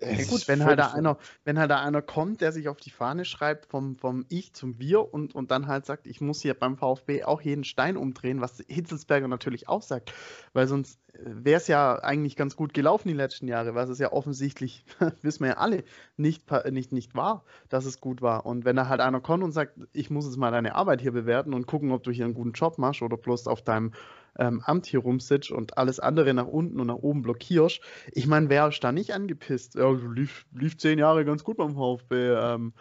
Ja, 0.01 0.25
gut, 0.27 0.47
wenn 0.47 0.65
halt, 0.65 0.79
da 0.79 0.93
einer, 0.93 1.19
wenn 1.45 1.59
halt 1.59 1.71
da 1.71 1.81
einer 1.81 2.03
kommt, 2.03 2.41
der 2.41 2.53
sich 2.53 2.69
auf 2.69 2.77
die 2.77 2.91
Fahne 2.91 3.25
schreibt, 3.25 3.67
vom, 3.67 3.97
vom 3.97 4.27
Ich 4.29 4.53
zum 4.53 4.79
Wir 4.79 5.13
und, 5.13 5.35
und 5.35 5.51
dann 5.51 5.67
halt 5.67 5.87
sagt, 5.87 6.07
ich 6.07 6.21
muss 6.21 6.41
hier 6.41 6.55
beim 6.55 6.77
VfB 6.77 7.25
auch 7.25 7.41
jeden 7.41 7.65
Stein 7.65 7.97
umdrehen, 7.97 8.41
was 8.41 8.63
Hitzelsberger 8.69 9.27
natürlich 9.27 9.69
auch 9.69 9.83
sagt, 9.83 10.13
weil 10.53 10.69
sonst 10.69 11.01
wäre 11.21 11.57
es 11.57 11.67
ja 11.67 11.97
eigentlich 11.97 12.37
ganz 12.37 12.55
gut 12.55 12.75
gelaufen 12.75 13.09
die 13.09 13.15
letzten 13.15 13.49
Jahre, 13.49 13.75
was 13.75 13.89
es 13.89 13.99
ja 13.99 14.13
offensichtlich, 14.13 14.85
wissen 15.23 15.41
wir 15.41 15.49
ja 15.49 15.57
alle, 15.57 15.83
nicht, 16.17 16.45
nicht, 16.71 16.93
nicht 16.93 17.15
war, 17.17 17.45
dass 17.69 17.85
es 17.85 18.01
gut 18.01 18.23
war. 18.23 18.47
Und 18.47 18.65
wenn 18.65 18.77
da 18.77 18.89
halt 18.89 19.01
einer 19.01 19.21
kommt 19.21 19.43
und 19.43 19.53
sagt, 19.53 19.79
ich 19.93 20.11
muss 20.11 20.27
jetzt 20.27 20.37
mal 20.37 20.53
deine 20.53 20.77
Arbeit 20.77 21.01
hier 21.01 21.13
bewerten 21.13 21.55
und 21.55 21.67
gucken, 21.67 21.91
ob 21.91 22.05
du 22.05 22.13
hier 22.13 22.25
einen 22.25 22.35
guten 22.35 22.53
Job 22.53 22.79
machst 22.79 23.03
oder 23.03 23.17
bloß 23.17 23.49
auf 23.49 23.63
deinem 23.63 23.93
ähm, 24.39 24.63
Amt 24.65 24.87
hier 24.87 25.01
rumsitzt 25.01 25.51
und 25.51 25.77
alles 25.77 26.01
andere 26.01 26.33
nach 26.33 26.47
unten 26.47 26.81
und 26.81 26.87
nach 26.87 26.97
oben 26.97 27.23
blockierst, 27.23 27.81
ich 28.13 28.27
meine, 28.27 28.49
wer 28.49 28.69
ist 28.69 28.83
da 28.83 28.93
nicht 28.93 29.13
angepisst? 29.13 29.75
Ja, 29.75 29.91
lief, 29.91 30.47
lief 30.55 30.79
zehn 30.79 30.99
Jahre 30.99 31.25
ganz 31.25 31.45
gut 31.45 31.57
beim 31.57 31.75
VfB, 31.75 32.15
ähm, 32.33 32.73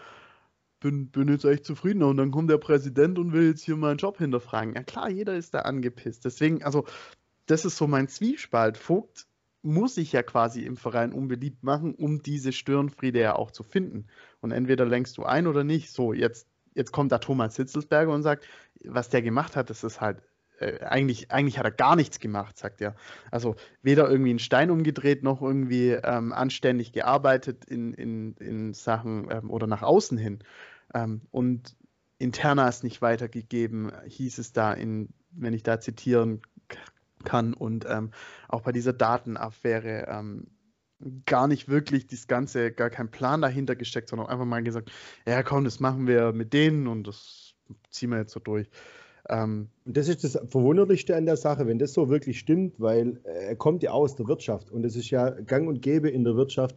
bin, 0.80 1.10
bin 1.10 1.28
jetzt 1.28 1.46
echt 1.46 1.66
zufrieden. 1.66 2.04
Und 2.04 2.18
dann 2.18 2.32
kommt 2.32 2.50
der 2.50 2.58
Präsident 2.58 3.18
und 3.18 3.34
will 3.34 3.48
jetzt 3.48 3.64
hier 3.64 3.76
meinen 3.76 3.98
Job 3.98 4.18
hinterfragen. 4.18 4.76
Ja 4.76 4.84
klar, 4.84 5.10
jeder 5.10 5.36
ist 5.36 5.54
da 5.54 5.60
angepisst. 5.60 6.26
Deswegen, 6.26 6.64
also 6.64 6.86
das 7.48 7.66
ist 7.66 7.78
so 7.78 7.88
mein 7.88 8.08
Zwiespalt. 8.08 8.78
Vogt 8.78 9.26
muss 9.64 9.96
sich 9.96 10.12
ja 10.12 10.24
quasi 10.24 10.62
im 10.62 10.78
Verein 10.78 11.12
unbeliebt 11.12 11.64
machen, 11.64 11.96
um 11.96 12.22
diese 12.22 12.54
Störenfriede 12.54 13.20
ja 13.20 13.36
auch 13.36 13.52
zu 13.52 13.64
finden. 13.64 14.08
Und 14.40 14.52
entweder 14.52 14.86
lenkst 14.86 15.18
du 15.18 15.24
ein 15.24 15.48
oder 15.48 15.64
nicht. 15.64 15.92
So, 15.92 16.14
jetzt, 16.14 16.48
jetzt 16.76 16.92
kommt 16.92 17.12
da 17.12 17.18
Thomas 17.18 17.56
Hitzelsberger 17.56 18.14
und 18.14 18.24
sagt, 18.24 18.48
was 18.84 19.10
der 19.10 19.22
gemacht 19.22 19.56
hat, 19.56 19.70
das 19.70 19.84
ist 19.84 20.00
halt, 20.00 20.22
äh, 20.60 20.80
eigentlich, 20.84 21.32
eigentlich 21.32 21.58
hat 21.58 21.66
er 21.66 21.72
gar 21.72 21.96
nichts 21.96 22.20
gemacht, 22.20 22.58
sagt 22.58 22.82
er. 22.82 22.96
Also 23.32 23.56
weder 23.82 24.10
irgendwie 24.10 24.32
einen 24.32 24.40
Stein 24.40 24.72
umgedreht, 24.72 25.24
noch 25.24 25.42
irgendwie 25.42 25.92
ähm, 25.92 26.34
anständig 26.34 26.92
gearbeitet 26.92 27.66
in, 27.66 27.94
in, 27.94 28.34
in 28.38 28.74
Sachen 28.74 29.28
ähm, 29.32 29.50
oder 29.50 29.68
nach 29.68 29.84
außen 29.84 30.18
hin. 30.18 30.40
Ähm, 30.94 31.22
und 31.32 31.76
interna 32.20 32.68
ist 32.68 32.84
nicht 32.84 33.02
weitergegeben, 33.02 33.92
hieß 34.06 34.38
es 34.40 34.54
da 34.54 34.74
in, 34.74 35.10
wenn 35.32 35.54
ich 35.54 35.64
da 35.64 35.80
zitieren 35.80 36.42
kann 37.24 37.54
und 37.54 37.86
ähm, 37.90 38.12
auch 38.48 38.62
bei 38.62 38.72
dieser 38.72 38.94
Datenaffäre 38.94 40.08
ähm, 40.08 40.48
gar 41.26 41.48
nicht 41.48 41.68
wirklich 41.70 42.08
das 42.08 42.28
Ganze, 42.28 42.72
gar 42.72 42.90
kein 42.90 43.12
Plan 43.12 43.42
dahinter 43.42 43.76
gesteckt, 43.76 44.10
sondern 44.10 44.28
einfach 44.28 44.46
mal 44.46 44.64
gesagt, 44.64 44.92
ja 45.28 45.44
komm, 45.44 45.64
das 45.64 45.80
machen 45.80 46.08
wir 46.08 46.34
mit 46.34 46.54
denen 46.54 46.88
und 46.88 47.06
das 47.06 47.54
ziehen 47.90 48.10
wir 48.10 48.18
jetzt 48.18 48.34
so 48.34 48.40
durch. 48.40 48.70
Ähm, 49.30 49.70
und 49.86 49.98
das 49.98 50.08
ist 50.08 50.24
das 50.24 50.40
Verwunderlichste 50.48 51.16
an 51.16 51.26
der 51.26 51.38
Sache, 51.38 51.68
wenn 51.68 51.80
das 51.80 51.94
so 51.94 52.10
wirklich 52.10 52.40
stimmt, 52.40 52.80
weil 52.80 53.20
er 53.24 53.56
kommt 53.56 53.84
ja 53.84 53.92
aus 53.92 54.16
der 54.16 54.28
Wirtschaft 54.28 54.72
und 54.72 54.86
es 54.86 54.96
ist 54.96 55.10
ja 55.10 55.30
gang 55.30 55.68
und 55.68 55.82
gäbe 55.82 56.10
in 56.10 56.24
der 56.24 56.36
Wirtschaft, 56.36 56.76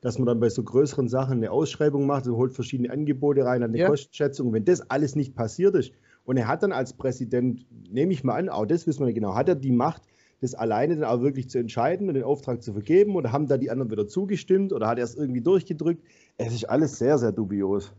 dass 0.00 0.18
man 0.18 0.26
dann 0.26 0.40
bei 0.40 0.48
so 0.48 0.64
größeren 0.64 1.08
Sachen 1.08 1.38
eine 1.38 1.52
Ausschreibung 1.52 2.06
macht 2.06 2.26
und 2.26 2.36
holt 2.36 2.52
verschiedene 2.52 2.90
Angebote 2.90 3.44
rein, 3.44 3.62
eine 3.62 3.78
ja. 3.78 3.88
Kostenschätzung. 3.88 4.52
Wenn 4.52 4.64
das 4.64 4.90
alles 4.90 5.14
nicht 5.14 5.34
passiert 5.34 5.76
ist 5.76 5.92
und 6.24 6.36
er 6.36 6.48
hat 6.48 6.62
dann 6.62 6.72
als 6.72 6.92
Präsident, 6.92 7.66
nehme 7.88 8.12
ich 8.12 8.24
mal 8.24 8.34
an, 8.34 8.48
auch 8.48 8.66
das 8.66 8.86
wissen 8.86 9.00
wir 9.00 9.06
nicht 9.06 9.14
genau, 9.14 9.34
hat 9.34 9.48
er 9.48 9.54
die 9.54 9.70
Macht, 9.70 10.02
das 10.40 10.54
alleine 10.54 10.96
dann 10.96 11.04
auch 11.04 11.22
wirklich 11.22 11.48
zu 11.48 11.58
entscheiden 11.58 12.08
und 12.08 12.14
den 12.14 12.24
Auftrag 12.24 12.64
zu 12.64 12.72
vergeben 12.72 13.14
oder 13.14 13.30
haben 13.30 13.46
da 13.46 13.56
die 13.56 13.70
anderen 13.70 13.92
wieder 13.92 14.08
zugestimmt 14.08 14.72
oder 14.72 14.88
hat 14.88 14.98
er 14.98 15.04
es 15.04 15.14
irgendwie 15.14 15.40
durchgedrückt? 15.40 16.02
Es 16.36 16.52
ist 16.52 16.68
alles 16.68 16.98
sehr, 16.98 17.16
sehr 17.18 17.30
dubios. 17.30 17.92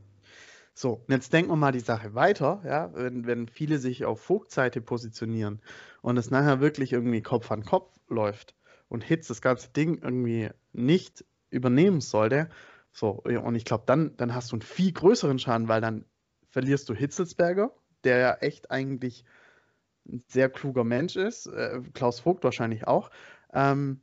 So, 0.75 1.05
jetzt 1.07 1.33
denken 1.33 1.51
wir 1.51 1.55
mal 1.55 1.71
die 1.71 1.79
Sache 1.79 2.15
weiter, 2.15 2.61
ja, 2.65 2.93
wenn, 2.95 3.27
wenn 3.27 3.47
viele 3.47 3.77
sich 3.77 4.05
auf 4.05 4.21
Vogtseite 4.21 4.81
positionieren 4.81 5.61
und 6.01 6.17
es 6.17 6.31
nachher 6.31 6.61
wirklich 6.61 6.93
irgendwie 6.93 7.21
Kopf 7.21 7.51
an 7.51 7.63
Kopf 7.63 7.95
läuft 8.07 8.55
und 8.89 9.03
Hitz 9.03 9.27
das 9.27 9.41
ganze 9.41 9.69
Ding 9.69 10.01
irgendwie 10.01 10.49
nicht 10.71 11.25
übernehmen 11.51 12.01
sollte, 12.01 12.49
so, 12.91 13.09
und 13.23 13.55
ich 13.55 13.65
glaube, 13.65 13.83
dann, 13.87 14.15
dann 14.17 14.35
hast 14.35 14.51
du 14.51 14.55
einen 14.55 14.61
viel 14.61 14.91
größeren 14.93 15.39
Schaden, 15.39 15.67
weil 15.67 15.81
dann 15.81 16.05
verlierst 16.49 16.87
du 16.89 16.93
Hitzelsberger, 16.93 17.73
der 18.03 18.17
ja 18.19 18.33
echt 18.35 18.69
eigentlich 18.69 19.25
ein 20.07 20.23
sehr 20.27 20.49
kluger 20.49 20.83
Mensch 20.83 21.15
ist, 21.15 21.47
äh, 21.47 21.81
Klaus 21.93 22.19
Vogt 22.19 22.43
wahrscheinlich 22.43 22.87
auch. 22.87 23.09
Ähm, 23.51 24.01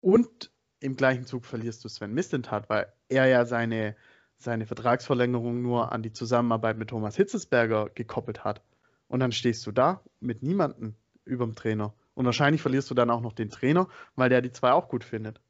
und 0.00 0.50
im 0.80 0.96
gleichen 0.96 1.24
Zug 1.24 1.46
verlierst 1.46 1.84
du 1.84 1.88
Sven 1.88 2.12
Mislintat, 2.12 2.68
weil 2.68 2.92
er 3.08 3.26
ja 3.26 3.44
seine, 3.46 3.96
seine 4.38 4.66
Vertragsverlängerung 4.66 5.62
nur 5.62 5.92
an 5.92 6.02
die 6.02 6.12
Zusammenarbeit 6.12 6.76
mit 6.76 6.90
Thomas 6.90 7.16
Hitzesberger 7.16 7.90
gekoppelt 7.94 8.44
hat. 8.44 8.62
Und 9.08 9.20
dann 9.20 9.32
stehst 9.32 9.66
du 9.66 9.72
da 9.72 10.00
mit 10.20 10.42
niemandem 10.42 10.94
über 11.24 11.44
dem 11.44 11.54
Trainer. 11.54 11.94
Und 12.14 12.24
wahrscheinlich 12.26 12.62
verlierst 12.62 12.90
du 12.90 12.94
dann 12.94 13.10
auch 13.10 13.20
noch 13.20 13.32
den 13.32 13.50
Trainer, 13.50 13.88
weil 14.16 14.28
der 14.28 14.42
die 14.42 14.52
zwei 14.52 14.72
auch 14.72 14.88
gut 14.88 15.04
findet. 15.04 15.40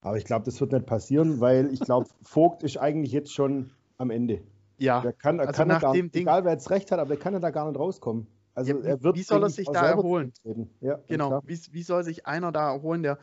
Aber 0.00 0.16
ich 0.16 0.24
glaube, 0.24 0.44
das 0.44 0.60
wird 0.60 0.72
nicht 0.72 0.86
passieren, 0.86 1.40
weil 1.40 1.72
ich 1.72 1.80
glaube, 1.80 2.08
Vogt 2.22 2.62
ist 2.62 2.76
eigentlich 2.76 3.12
jetzt 3.12 3.32
schon 3.32 3.70
am 3.98 4.10
Ende. 4.10 4.42
Ja, 4.78 5.00
der 5.00 5.12
kann, 5.12 5.40
also 5.40 5.52
kann 5.52 5.68
nach 5.68 5.80
gar, 5.80 5.92
dem 5.92 6.10
Ding, 6.10 6.22
egal 6.22 6.44
wer 6.44 6.52
jetzt 6.52 6.70
recht 6.70 6.92
hat, 6.92 6.98
aber 6.98 7.08
der 7.08 7.18
kann 7.18 7.32
ja 7.32 7.40
da 7.40 7.50
gar 7.50 7.66
nicht 7.66 7.78
rauskommen. 7.78 8.26
Also 8.54 8.72
ja, 8.72 8.84
er 8.84 9.02
wird 9.02 9.16
wie 9.16 9.22
soll 9.22 9.42
er 9.42 9.50
sich 9.50 9.66
da 9.66 9.86
erholen? 9.86 10.32
Ja, 10.80 10.98
genau, 11.06 11.42
wie, 11.44 11.58
wie, 11.72 11.82
soll 11.82 12.04
sich 12.04 12.26
einer 12.26 12.52
da 12.52 12.72
erholen, 12.72 13.02
der, 13.02 13.18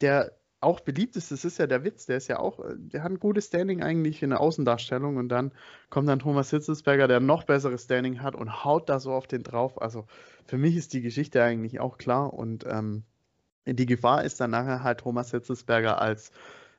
der 0.00 0.32
auch 0.64 0.80
beliebt 0.80 1.16
ist? 1.16 1.30
Das 1.30 1.44
ist 1.44 1.58
ja 1.58 1.66
der 1.66 1.84
Witz, 1.84 2.06
der 2.06 2.16
ist 2.16 2.28
ja 2.28 2.38
auch, 2.38 2.60
der 2.76 3.02
hat 3.02 3.10
ein 3.12 3.20
gutes 3.20 3.46
Standing 3.46 3.82
eigentlich 3.82 4.22
in 4.22 4.30
der 4.30 4.40
Außendarstellung 4.40 5.16
und 5.16 5.28
dann 5.28 5.52
kommt 5.90 6.08
dann 6.08 6.18
Thomas 6.18 6.50
Hitzelsberger, 6.50 7.08
der 7.08 7.20
noch 7.20 7.44
besseres 7.44 7.84
Standing 7.84 8.22
hat 8.22 8.34
und 8.34 8.64
haut 8.64 8.88
da 8.88 8.98
so 8.98 9.12
auf 9.12 9.26
den 9.26 9.42
drauf. 9.42 9.80
Also 9.80 10.06
für 10.46 10.58
mich 10.58 10.76
ist 10.76 10.92
die 10.92 11.02
Geschichte 11.02 11.42
eigentlich 11.42 11.80
auch 11.80 11.98
klar 11.98 12.32
und 12.32 12.64
ähm, 12.66 13.04
die 13.66 13.86
Gefahr 13.86 14.24
ist 14.24 14.40
dann 14.40 14.50
nachher 14.50 14.82
halt 14.82 15.00
Thomas 15.00 15.30
Hitzelsberger 15.30 16.00
als 16.00 16.32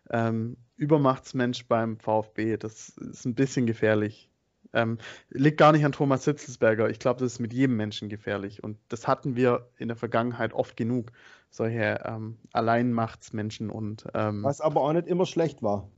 ähm, 0.09 0.57
Übermachtsmensch 0.77 1.67
beim 1.67 1.97
VfB. 1.97 2.57
Das 2.57 2.89
ist 2.89 3.25
ein 3.25 3.35
bisschen 3.35 3.65
gefährlich. 3.65 4.29
Ähm, 4.75 4.97
liegt 5.29 5.57
gar 5.57 5.71
nicht 5.71 5.85
an 5.85 5.91
Thomas 5.91 6.25
Hitzelsberger. 6.25 6.89
Ich 6.89 6.99
glaube, 6.99 7.19
das 7.19 7.33
ist 7.33 7.39
mit 7.39 7.53
jedem 7.53 7.77
Menschen 7.77 8.09
gefährlich. 8.09 8.63
Und 8.63 8.77
das 8.89 9.07
hatten 9.07 9.35
wir 9.35 9.69
in 9.77 9.87
der 9.87 9.97
Vergangenheit 9.97 10.53
oft 10.53 10.77
genug. 10.77 11.11
Solche 11.49 12.01
ähm, 12.05 12.37
Alleinmachtsmenschen 12.51 13.69
und. 13.69 14.05
Ähm, 14.13 14.43
Was 14.43 14.61
aber 14.61 14.81
auch 14.81 14.93
nicht 14.93 15.07
immer 15.07 15.25
schlecht 15.25 15.63
war. 15.63 15.89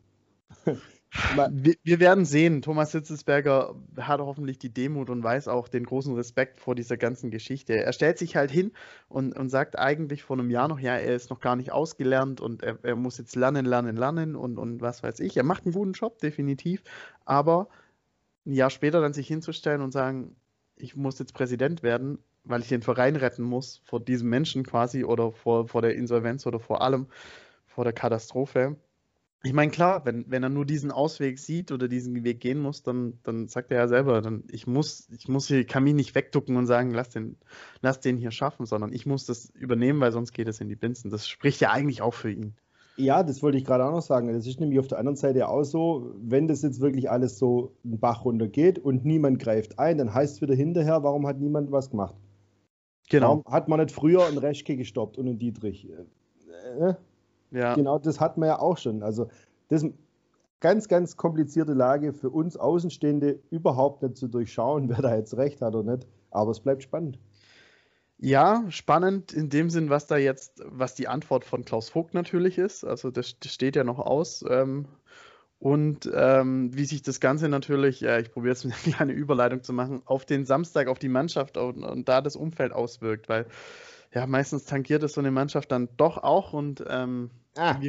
wir, 1.51 1.75
wir, 1.83 1.99
werden 1.99 2.25
sehen. 2.25 2.61
Thomas 2.61 2.91
Hitzelsberger 2.91 3.75
hat 3.97 4.19
hoffentlich 4.19 4.59
die 4.59 4.73
Demut 4.73 5.09
und 5.09 5.23
weiß 5.23 5.47
auch 5.47 5.67
den 5.67 5.85
großen 5.85 6.13
Respekt 6.15 6.59
vor 6.59 6.75
dieser 6.75 6.97
ganzen 6.97 7.31
Geschichte. 7.31 7.73
Er 7.75 7.93
stellt 7.93 8.17
sich 8.17 8.35
halt 8.35 8.51
hin 8.51 8.71
und, 9.07 9.37
und 9.37 9.49
sagt 9.49 9.77
eigentlich 9.77 10.23
vor 10.23 10.37
einem 10.37 10.49
Jahr 10.49 10.67
noch, 10.67 10.79
ja, 10.79 10.95
er 10.95 11.15
ist 11.15 11.29
noch 11.29 11.39
gar 11.39 11.55
nicht 11.55 11.71
ausgelernt 11.71 12.41
und 12.41 12.63
er, 12.63 12.77
er 12.83 12.95
muss 12.95 13.17
jetzt 13.17 13.35
lernen, 13.35 13.65
lernen, 13.65 13.95
lernen 13.95 14.35
und, 14.35 14.57
und 14.57 14.81
was 14.81 15.03
weiß 15.03 15.19
ich. 15.21 15.37
Er 15.37 15.43
macht 15.43 15.65
einen 15.65 15.73
guten 15.73 15.93
Job, 15.93 16.19
definitiv. 16.19 16.83
Aber 17.25 17.67
ein 18.47 18.53
Jahr 18.53 18.69
später 18.69 19.01
dann 19.01 19.13
sich 19.13 19.27
hinzustellen 19.27 19.81
und 19.81 19.91
sagen, 19.91 20.35
ich 20.75 20.95
muss 20.95 21.19
jetzt 21.19 21.33
Präsident 21.33 21.83
werden, 21.83 22.19
weil 22.43 22.61
ich 22.61 22.69
den 22.69 22.81
Verein 22.81 23.15
retten 23.15 23.43
muss 23.43 23.81
vor 23.85 23.99
diesem 23.99 24.29
Menschen 24.29 24.63
quasi 24.63 25.03
oder 25.03 25.31
vor, 25.31 25.67
vor 25.67 25.81
der 25.81 25.95
Insolvenz 25.95 26.45
oder 26.47 26.59
vor 26.59 26.81
allem, 26.81 27.07
vor 27.67 27.83
der 27.83 27.93
Katastrophe 27.93 28.77
ich 29.43 29.53
meine, 29.53 29.71
klar, 29.71 30.03
wenn, 30.05 30.29
wenn 30.29 30.43
er 30.43 30.49
nur 30.49 30.65
diesen 30.65 30.91
Ausweg 30.91 31.37
sieht 31.37 31.71
oder 31.71 31.87
diesen 31.87 32.23
Weg 32.23 32.39
gehen 32.39 32.59
muss, 32.59 32.81
dann, 32.81 33.19
dann 33.23 33.47
sagt 33.47 33.71
er 33.71 33.77
ja 33.77 33.87
selber, 33.87 34.21
dann, 34.21 34.43
ich 34.49 34.65
muss, 34.65 35.07
ich 35.11 35.27
muss 35.27 35.47
hier, 35.47 35.65
kann 35.65 35.83
nicht 35.83 36.15
wegducken 36.15 36.57
und 36.57 36.65
sagen, 36.65 36.91
lass 36.91 37.09
den, 37.09 37.37
lass 37.81 37.99
den 37.99 38.17
hier 38.17 38.31
schaffen, 38.31 38.65
sondern 38.65 38.91
ich 38.93 39.05
muss 39.05 39.25
das 39.25 39.49
übernehmen, 39.51 39.99
weil 39.99 40.11
sonst 40.11 40.33
geht 40.33 40.47
es 40.47 40.59
in 40.59 40.69
die 40.69 40.75
Binsen. 40.75 41.11
Das 41.11 41.27
spricht 41.27 41.61
ja 41.61 41.71
eigentlich 41.71 42.01
auch 42.01 42.13
für 42.13 42.31
ihn. 42.31 42.55
Ja, 42.97 43.21
das 43.21 43.43
wollte 43.43 43.57
ich 43.59 43.65
gerade 43.65 43.85
auch 43.85 43.91
noch 43.91 44.01
sagen. 44.01 44.33
Das 44.33 44.47
ist 44.47 44.59
nämlich 44.59 44.79
auf 44.79 44.87
der 44.87 44.97
anderen 44.97 45.15
Seite 45.15 45.47
auch 45.47 45.63
so, 45.63 46.13
wenn 46.19 46.47
das 46.47 46.63
jetzt 46.63 46.81
wirklich 46.81 47.09
alles 47.09 47.37
so 47.37 47.73
einen 47.83 47.99
Bach 47.99 48.25
runter 48.25 48.47
geht 48.47 48.79
und 48.79 49.05
niemand 49.05 49.39
greift 49.39 49.77
ein, 49.77 49.99
dann 49.99 50.13
heißt 50.13 50.35
es 50.35 50.41
wieder 50.41 50.55
hinterher, 50.55 51.03
warum 51.03 51.27
hat 51.27 51.39
niemand 51.39 51.71
was 51.71 51.91
gemacht? 51.91 52.15
Genau. 53.09 53.27
Warum 53.27 53.43
hat 53.45 53.67
man 53.67 53.79
nicht 53.79 53.91
früher 53.91 54.25
einen 54.25 54.39
Reschke 54.39 54.75
gestoppt 54.75 55.17
und 55.17 55.27
einen 55.27 55.37
Dietrich? 55.37 55.87
Äh, 55.89 56.89
äh? 56.89 56.93
Ja. 57.51 57.75
Genau, 57.75 57.99
das 57.99 58.19
hat 58.19 58.37
man 58.37 58.49
ja 58.49 58.59
auch 58.59 58.77
schon. 58.77 59.03
Also 59.03 59.27
das 59.69 59.83
ist 59.83 59.93
ganz, 60.59 60.87
ganz 60.87 61.15
komplizierte 61.15 61.73
Lage 61.73 62.13
für 62.13 62.29
uns 62.29 62.57
Außenstehende 62.57 63.39
überhaupt 63.51 64.01
nicht 64.01 64.17
zu 64.17 64.27
durchschauen, 64.27 64.89
wer 64.89 65.01
da 65.01 65.15
jetzt 65.15 65.37
recht 65.37 65.61
hat 65.61 65.75
oder 65.75 65.95
nicht. 65.95 66.07
Aber 66.31 66.51
es 66.51 66.59
bleibt 66.59 66.83
spannend. 66.83 67.19
Ja, 68.19 68.65
spannend 68.69 69.31
in 69.31 69.49
dem 69.49 69.69
Sinn, 69.69 69.89
was 69.91 70.07
da 70.07 70.17
jetzt, 70.17 70.63
was 70.65 70.95
die 70.95 71.07
Antwort 71.07 71.45
von 71.45 71.65
Klaus 71.65 71.89
Vogt 71.89 72.15
natürlich 72.15 72.57
ist. 72.57 72.83
Also 72.83 73.11
das, 73.11 73.39
das 73.39 73.53
steht 73.53 73.75
ja 73.75 73.83
noch 73.83 73.99
aus. 73.99 74.43
Ähm, 74.49 74.87
und 75.59 76.09
ähm, 76.13 76.75
wie 76.75 76.85
sich 76.85 77.01
das 77.01 77.19
Ganze 77.19 77.49
natürlich, 77.49 78.03
äh, 78.03 78.21
ich 78.21 78.31
probiere 78.31 78.53
jetzt 78.53 78.65
eine 78.65 78.73
kleine 78.95 79.13
Überleitung 79.13 79.63
zu 79.63 79.73
machen, 79.73 80.01
auf 80.05 80.25
den 80.25 80.45
Samstag, 80.45 80.87
auf 80.87 80.99
die 80.99 81.09
Mannschaft 81.09 81.57
und, 81.57 81.83
und 81.83 82.09
da 82.09 82.21
das 82.21 82.35
Umfeld 82.35 82.73
auswirkt, 82.73 83.29
weil 83.29 83.47
ja, 84.13 84.25
meistens 84.25 84.65
tankiert 84.65 85.03
es 85.03 85.13
so 85.13 85.21
eine 85.21 85.31
Mannschaft 85.31 85.71
dann 85.71 85.89
doch 85.97 86.17
auch 86.17 86.53
und 86.53 86.83
ähm, 86.87 87.29
ah, 87.57 87.79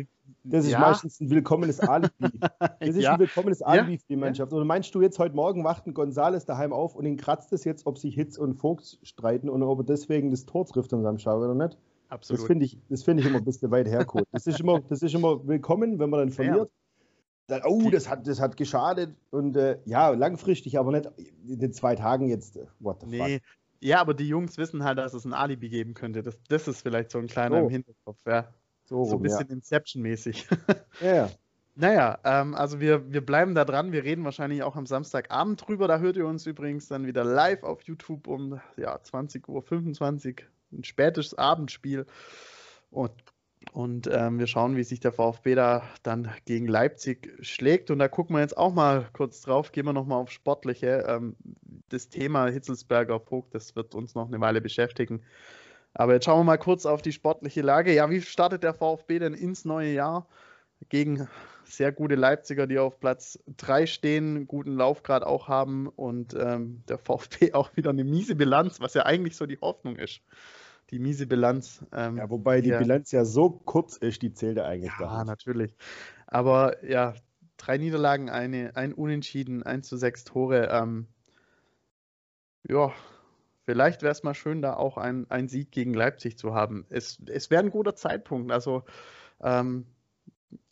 das 0.44 0.64
ist 0.64 0.72
ja. 0.72 0.80
meistens 0.80 1.20
ein 1.20 1.30
willkommenes 1.30 1.80
Alibi. 1.80 2.10
Das 2.80 2.90
ist 2.90 3.02
ja. 3.02 3.14
ein 3.14 3.18
willkommenes 3.18 3.60
Alibi 3.62 3.92
ja. 3.92 3.98
für 3.98 4.06
die 4.08 4.16
Mannschaft. 4.16 4.52
Oder 4.52 4.64
meinst 4.64 4.94
du 4.94 5.02
jetzt 5.02 5.18
heute 5.18 5.34
Morgen 5.34 5.64
wachten 5.64 5.94
Gonzales 5.94 6.44
daheim 6.44 6.72
auf 6.72 6.94
und 6.94 7.06
ihn 7.06 7.16
kratzt 7.16 7.52
es 7.52 7.64
jetzt, 7.64 7.86
ob 7.86 7.98
sich 7.98 8.14
Hitz 8.14 8.38
und 8.38 8.54
Vogt 8.54 8.98
streiten 9.02 9.48
und 9.48 9.62
ob 9.62 9.80
er 9.80 9.84
deswegen 9.84 10.30
das 10.30 10.46
Tor 10.46 10.66
trifft 10.66 10.92
am 10.94 11.02
Samstag 11.02 11.36
oder 11.36 11.54
nicht? 11.54 11.76
Absolut. 12.08 12.40
Das 12.40 12.46
finde 12.46 12.64
ich, 12.64 12.78
find 13.04 13.20
ich 13.20 13.26
immer 13.26 13.38
ein 13.38 13.44
bisschen 13.44 13.70
weit 13.70 13.88
hergeholt. 13.88 14.26
Das 14.32 14.46
ist 14.46 14.60
immer, 14.60 14.80
das 14.80 15.02
ist 15.02 15.14
immer 15.14 15.46
willkommen, 15.46 15.98
wenn 15.98 16.08
man 16.08 16.20
dann 16.20 16.30
verliert. 16.30 16.70
Dann, 17.48 17.62
oh, 17.64 17.90
das 17.90 18.08
hat, 18.08 18.26
das 18.26 18.40
hat 18.40 18.56
geschadet 18.56 19.14
und 19.30 19.56
äh, 19.56 19.78
ja, 19.86 20.10
langfristig, 20.10 20.78
aber 20.78 20.92
nicht 20.92 21.10
in 21.46 21.58
den 21.58 21.72
zwei 21.72 21.94
Tagen 21.94 22.28
jetzt. 22.28 22.56
Äh, 22.56 22.66
what 22.78 23.00
the 23.00 23.06
nee, 23.06 23.38
fuck. 23.38 23.42
Ja, 23.80 24.00
aber 24.00 24.14
die 24.14 24.28
Jungs 24.28 24.58
wissen 24.58 24.84
halt, 24.84 24.98
dass 24.98 25.14
es 25.14 25.24
ein 25.24 25.32
Alibi 25.32 25.68
geben 25.68 25.94
könnte. 25.94 26.22
Das, 26.22 26.38
das 26.48 26.68
ist 26.68 26.82
vielleicht 26.82 27.10
so 27.10 27.18
ein 27.18 27.26
kleiner 27.26 27.60
so. 27.60 27.64
im 27.64 27.70
Hinterkopf, 27.70 28.18
ja. 28.26 28.48
So, 28.88 29.04
so 29.04 29.16
ein 29.16 29.22
bisschen 29.22 29.48
ja. 29.48 29.54
Inception-mäßig. 29.54 30.48
Ja, 31.00 31.14
ja. 31.14 31.30
Naja, 31.80 32.18
ähm, 32.24 32.56
also 32.56 32.80
wir, 32.80 33.12
wir 33.12 33.24
bleiben 33.24 33.54
da 33.54 33.64
dran. 33.64 33.92
Wir 33.92 34.02
reden 34.02 34.24
wahrscheinlich 34.24 34.64
auch 34.64 34.74
am 34.74 34.84
Samstagabend 34.84 35.64
drüber. 35.64 35.86
Da 35.86 36.00
hört 36.00 36.16
ihr 36.16 36.26
uns 36.26 36.44
übrigens 36.44 36.88
dann 36.88 37.06
wieder 37.06 37.22
live 37.22 37.62
auf 37.62 37.82
YouTube 37.82 38.26
um 38.26 38.60
ja, 38.76 38.96
20.25 38.96 39.46
Uhr. 39.46 40.48
Ein 40.72 40.82
spätes 40.82 41.34
Abendspiel. 41.38 42.04
Und 42.90 43.12
und 43.72 44.08
ähm, 44.12 44.38
wir 44.38 44.46
schauen, 44.46 44.76
wie 44.76 44.84
sich 44.84 45.00
der 45.00 45.12
VfB 45.12 45.54
da 45.54 45.82
dann 46.02 46.30
gegen 46.46 46.66
Leipzig 46.66 47.32
schlägt. 47.40 47.90
Und 47.90 47.98
da 47.98 48.08
gucken 48.08 48.34
wir 48.34 48.40
jetzt 48.40 48.56
auch 48.56 48.72
mal 48.72 49.08
kurz 49.12 49.42
drauf. 49.42 49.72
Gehen 49.72 49.84
wir 49.84 49.92
nochmal 49.92 50.20
auf 50.20 50.30
Sportliche. 50.30 51.04
Ähm, 51.06 51.36
das 51.88 52.08
Thema 52.08 52.48
Hitzelsberger 52.48 53.20
Vogt, 53.20 53.54
das 53.54 53.76
wird 53.76 53.94
uns 53.94 54.14
noch 54.14 54.26
eine 54.26 54.40
Weile 54.40 54.60
beschäftigen. 54.60 55.22
Aber 55.98 56.14
jetzt 56.14 56.24
schauen 56.24 56.40
wir 56.40 56.44
mal 56.44 56.56
kurz 56.56 56.86
auf 56.86 57.02
die 57.02 57.12
sportliche 57.12 57.60
Lage. 57.60 57.92
Ja, 57.92 58.08
wie 58.08 58.22
startet 58.22 58.62
der 58.62 58.72
VfB 58.72 59.18
denn 59.18 59.34
ins 59.34 59.64
neue 59.64 59.92
Jahr? 59.92 60.26
Gegen 60.88 61.28
sehr 61.64 61.92
gute 61.92 62.14
Leipziger, 62.14 62.66
die 62.66 62.78
auf 62.78 63.00
Platz 63.00 63.38
3 63.56 63.86
stehen, 63.86 64.46
guten 64.46 64.76
Laufgrad 64.76 65.24
auch 65.24 65.48
haben 65.48 65.88
und 65.88 66.34
ähm, 66.34 66.82
der 66.88 66.98
VfB 66.98 67.52
auch 67.52 67.76
wieder 67.76 67.90
eine 67.90 68.04
miese 68.04 68.36
Bilanz, 68.36 68.80
was 68.80 68.94
ja 68.94 69.04
eigentlich 69.04 69.36
so 69.36 69.44
die 69.44 69.58
Hoffnung 69.60 69.96
ist 69.96 70.22
die 70.90 70.98
miese 70.98 71.26
Bilanz. 71.26 71.84
Ähm, 71.92 72.16
ja, 72.16 72.30
wobei 72.30 72.60
die 72.60 72.70
ja, 72.70 72.78
Bilanz 72.78 73.12
ja 73.12 73.24
so 73.24 73.50
kurz 73.50 73.96
ist, 73.96 74.22
die 74.22 74.32
zählt 74.32 74.56
ja 74.56 74.64
eigentlich 74.64 74.92
ja, 74.92 75.06
gar 75.06 75.18
nicht. 75.18 75.26
natürlich. 75.26 75.74
Aber 76.26 76.82
ja, 76.82 77.14
drei 77.56 77.78
Niederlagen, 77.78 78.30
eine, 78.30 78.74
ein 78.76 78.94
Unentschieden, 78.94 79.62
1 79.62 79.86
zu 79.86 79.96
6 79.96 80.24
Tore. 80.24 80.68
Ähm, 80.70 81.06
ja, 82.66 82.92
vielleicht 83.68 84.00
wäre 84.00 84.12
es 84.12 84.22
mal 84.22 84.32
schön, 84.32 84.62
da 84.62 84.72
auch 84.72 84.96
ein, 84.96 85.30
ein 85.30 85.46
Sieg 85.46 85.70
gegen 85.72 85.92
Leipzig 85.92 86.38
zu 86.38 86.54
haben. 86.54 86.86
Es, 86.88 87.18
es 87.26 87.50
wäre 87.50 87.62
ein 87.62 87.68
guter 87.70 87.94
Zeitpunkt. 87.94 88.50
Also 88.50 88.84
ähm, 89.42 89.84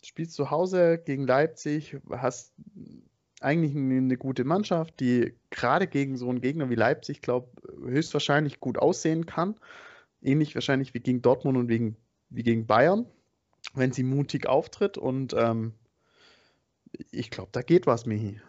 spielst 0.03 0.33
zu 0.33 0.51
Hause 0.51 0.97
gegen 0.97 1.27
Leipzig, 1.27 1.99
hast 2.11 2.55
eigentlich 3.43 3.77
eine, 3.77 4.17
gute 4.17 4.45
Mannschaft, 4.45 4.99
die 4.99 5.35
gerade 5.51 5.87
gegen 5.87 6.17
so 6.17 6.31
einen 6.31 6.41
Gegner 6.41 6.71
wie 6.71 6.75
Leipzig, 6.75 7.21
glaube 7.21 7.51
höchstwahrscheinlich 7.85 8.61
gut 8.61 8.79
aussehen 8.79 9.27
kann. 9.27 9.57
Ähnlich 10.23 10.55
wahrscheinlich 10.55 10.95
wie 10.95 11.01
gegen 11.01 11.21
Dortmund 11.21 11.59
und 11.59 11.69
wegen, 11.69 11.99
wie 12.31 12.45
gegen 12.45 12.67
Bayern, 12.67 13.05
wenn 13.75 13.93
sie 13.93 14.05
mutig 14.05 14.49
auftritt. 14.49 14.97
Und 14.97 15.35
ähm, 15.37 15.75
ich 17.11 17.31
glaube, 17.31 17.51
da 17.53 17.61
geht 17.61 17.87
was, 17.87 18.07
Mihi. 18.07 18.41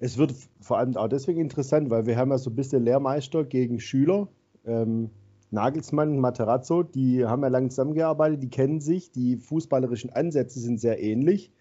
Es 0.00 0.16
wird 0.16 0.34
vor 0.60 0.78
allem 0.78 0.96
auch 0.96 1.08
deswegen 1.08 1.40
interessant, 1.40 1.90
weil 1.90 2.06
wir 2.06 2.16
haben 2.16 2.30
ja 2.30 2.38
so 2.38 2.50
ein 2.50 2.56
bisschen 2.56 2.82
Lehrmeister 2.82 3.44
gegen 3.44 3.78
Schüler. 3.78 4.28
Ähm, 4.64 5.10
Nagelsmann, 5.50 6.18
Materazzo, 6.18 6.82
die 6.82 7.26
haben 7.26 7.42
ja 7.42 7.48
lange 7.48 7.68
zusammengearbeitet, 7.68 8.42
die 8.42 8.50
kennen 8.50 8.80
sich, 8.80 9.10
die 9.10 9.36
fußballerischen 9.36 10.10
Ansätze 10.10 10.58
sind 10.60 10.80
sehr 10.80 11.02
ähnlich. 11.02 11.52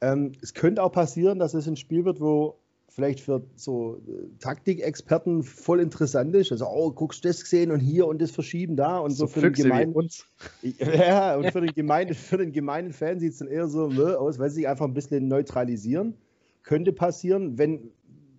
Ähm, 0.00 0.32
es 0.40 0.54
könnte 0.54 0.82
auch 0.82 0.92
passieren, 0.92 1.38
dass 1.38 1.54
es 1.54 1.68
ein 1.68 1.76
Spiel 1.76 2.04
wird, 2.04 2.20
wo 2.20 2.56
vielleicht 2.88 3.20
für 3.20 3.42
so 3.56 3.96
äh, 3.96 4.28
Taktikexperten 4.38 5.42
voll 5.42 5.80
interessant 5.80 6.34
ist. 6.34 6.52
Also, 6.52 6.66
oh, 6.66 6.92
guckst 6.92 7.24
du 7.24 7.28
das 7.28 7.42
gesehen 7.42 7.70
und 7.72 7.80
hier 7.80 8.06
und 8.06 8.22
das 8.22 8.30
verschieben 8.30 8.76
da 8.76 8.98
und 8.98 9.10
so, 9.10 9.26
so 9.26 9.28
für 9.28 9.40
den 9.42 9.52
gemeinen 9.52 9.92
uns. 9.92 10.26
Ja, 10.62 11.36
und 11.36 11.50
für 11.50 11.60
den 11.60 11.74
gemeinen, 11.74 12.14
für 12.14 12.38
den 12.38 12.52
gemeinen 12.52 12.92
Fan 12.92 13.20
sieht 13.20 13.32
es 13.32 13.38
dann 13.38 13.48
eher 13.48 13.68
so 13.68 13.88
ne, 13.88 14.18
aus, 14.18 14.38
weil 14.38 14.48
sie 14.50 14.56
sich 14.56 14.68
einfach 14.68 14.86
ein 14.86 14.94
bisschen 14.94 15.28
neutralisieren. 15.28 16.14
Könnte 16.62 16.92
passieren, 16.92 17.58
wenn, 17.58 17.90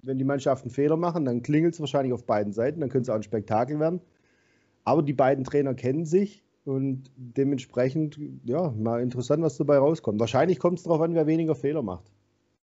wenn 0.01 0.17
die 0.17 0.23
Mannschaften 0.23 0.69
Fehler 0.69 0.97
machen, 0.97 1.25
dann 1.25 1.41
klingelt 1.41 1.73
es 1.73 1.79
wahrscheinlich 1.79 2.13
auf 2.13 2.25
beiden 2.25 2.53
Seiten, 2.53 2.79
dann 2.79 2.89
könnte 2.89 3.03
es 3.03 3.09
auch 3.09 3.15
ein 3.15 3.23
Spektakel 3.23 3.79
werden. 3.79 4.01
Aber 4.83 5.03
die 5.03 5.13
beiden 5.13 5.43
Trainer 5.43 5.73
kennen 5.73 6.05
sich 6.05 6.43
und 6.65 7.11
dementsprechend, 7.15 8.19
ja, 8.43 8.71
mal 8.71 9.01
interessant, 9.01 9.43
was 9.43 9.57
dabei 9.57 9.77
rauskommt. 9.77 10.19
Wahrscheinlich 10.19 10.59
kommt 10.59 10.79
es 10.79 10.83
darauf 10.83 11.01
an, 11.01 11.13
wer 11.13 11.27
weniger 11.27 11.55
Fehler 11.55 11.81
macht. 11.81 12.11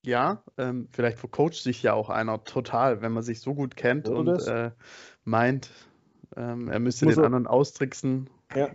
Ja, 0.04 0.44
ähm, 0.58 0.88
vielleicht 0.92 1.18
vercoacht 1.18 1.56
sich 1.56 1.82
ja 1.82 1.94
auch 1.94 2.10
einer 2.10 2.44
total, 2.44 3.02
wenn 3.02 3.12
man 3.12 3.24
sich 3.24 3.42
so 3.42 3.56
gut 3.56 3.75
kennt 3.75 4.08
Oder 4.08 4.34
und 4.34 4.48
äh, 4.48 4.72
meint, 5.24 5.72
ähm, 6.36 6.68
er 6.68 6.80
müsste 6.80 7.06
Muss 7.06 7.16
den 7.16 7.24
er... 7.24 7.25
anderen 7.25 7.48
austricksen. 7.48 8.30
Ja. 8.56 8.70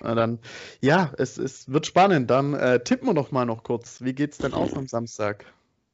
Dann, 0.00 0.38
ja, 0.82 1.12
es, 1.16 1.38
es 1.38 1.72
wird 1.72 1.86
spannend. 1.86 2.30
Dann 2.30 2.52
äh, 2.52 2.80
tippen 2.84 3.08
wir 3.08 3.14
doch 3.14 3.30
mal 3.32 3.46
noch 3.46 3.62
kurz. 3.62 4.02
Wie 4.02 4.12
geht's 4.12 4.36
denn 4.36 4.52
aus 4.52 4.74
am 4.74 4.86
Samstag? 4.86 5.46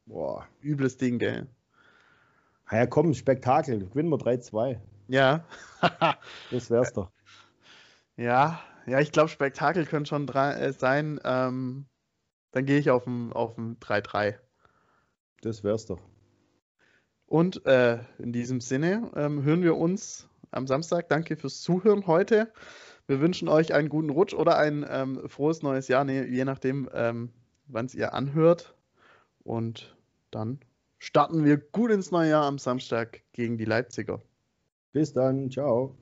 Boah. 0.07 0.47
Übles 0.63 0.97
Ding, 0.97 1.19
gell? 1.19 1.47
Na 2.71 2.79
ja, 2.79 2.87
komm, 2.87 3.15
Spektakel. 3.15 3.89
Gewinnen 3.89 4.09
wir 4.09 4.19
3-2. 4.19 4.79
Ja. 5.09 5.45
das 6.51 6.71
wär's 6.71 6.93
doch. 6.93 7.11
Ja, 8.17 8.61
ja, 8.87 9.01
ich 9.01 9.13
glaube, 9.13 9.29
Spektakel 9.29 9.87
können 9.87 10.07
schon 10.07 10.27
drei, 10.27 10.53
äh, 10.55 10.73
sein. 10.73 11.21
Ähm, 11.25 11.87
dann 12.51 12.67
gehe 12.67 12.79
ich 12.79 12.91
auf 12.91 13.07
ein, 13.07 13.33
auf 13.33 13.57
ein 13.59 13.79
3-3. 13.79 14.39
Das 15.43 15.65
wär's 15.65 15.87
doch. 15.87 16.01
Und 17.27 17.65
äh, 17.67 17.99
in 18.19 18.33
diesem 18.33 18.61
Sinne 18.61 19.11
ähm, 19.17 19.43
hören 19.43 19.63
wir 19.63 19.77
uns 19.77 20.29
am 20.51 20.67
Samstag. 20.67 21.09
Danke 21.09 21.37
fürs 21.37 21.61
Zuhören 21.61 22.07
heute. 22.07 22.53
Wir 23.07 23.21
wünschen 23.21 23.49
euch 23.49 23.75
einen 23.75 23.89
guten 23.89 24.11
Rutsch 24.11 24.35
oder 24.35 24.59
ein 24.59 24.85
ähm, 24.89 25.29
frohes 25.29 25.63
neues 25.63 25.89
Jahr, 25.89 26.05
nee, 26.05 26.23
je 26.23 26.45
nachdem, 26.45 26.89
ähm, 26.93 27.33
wann 27.67 27.87
es 27.87 27.95
ihr 27.95 28.15
anhört. 28.15 28.75
Und 29.45 29.97
dann 30.31 30.61
starten 30.99 31.45
wir 31.45 31.57
gut 31.57 31.91
ins 31.91 32.11
neue 32.11 32.31
Jahr 32.31 32.45
am 32.45 32.59
Samstag 32.59 33.23
gegen 33.33 33.59
die 33.59 33.65
Leipziger. 33.65 34.23
Bis 34.93 35.13
dann, 35.13 35.51
ciao. 35.51 35.97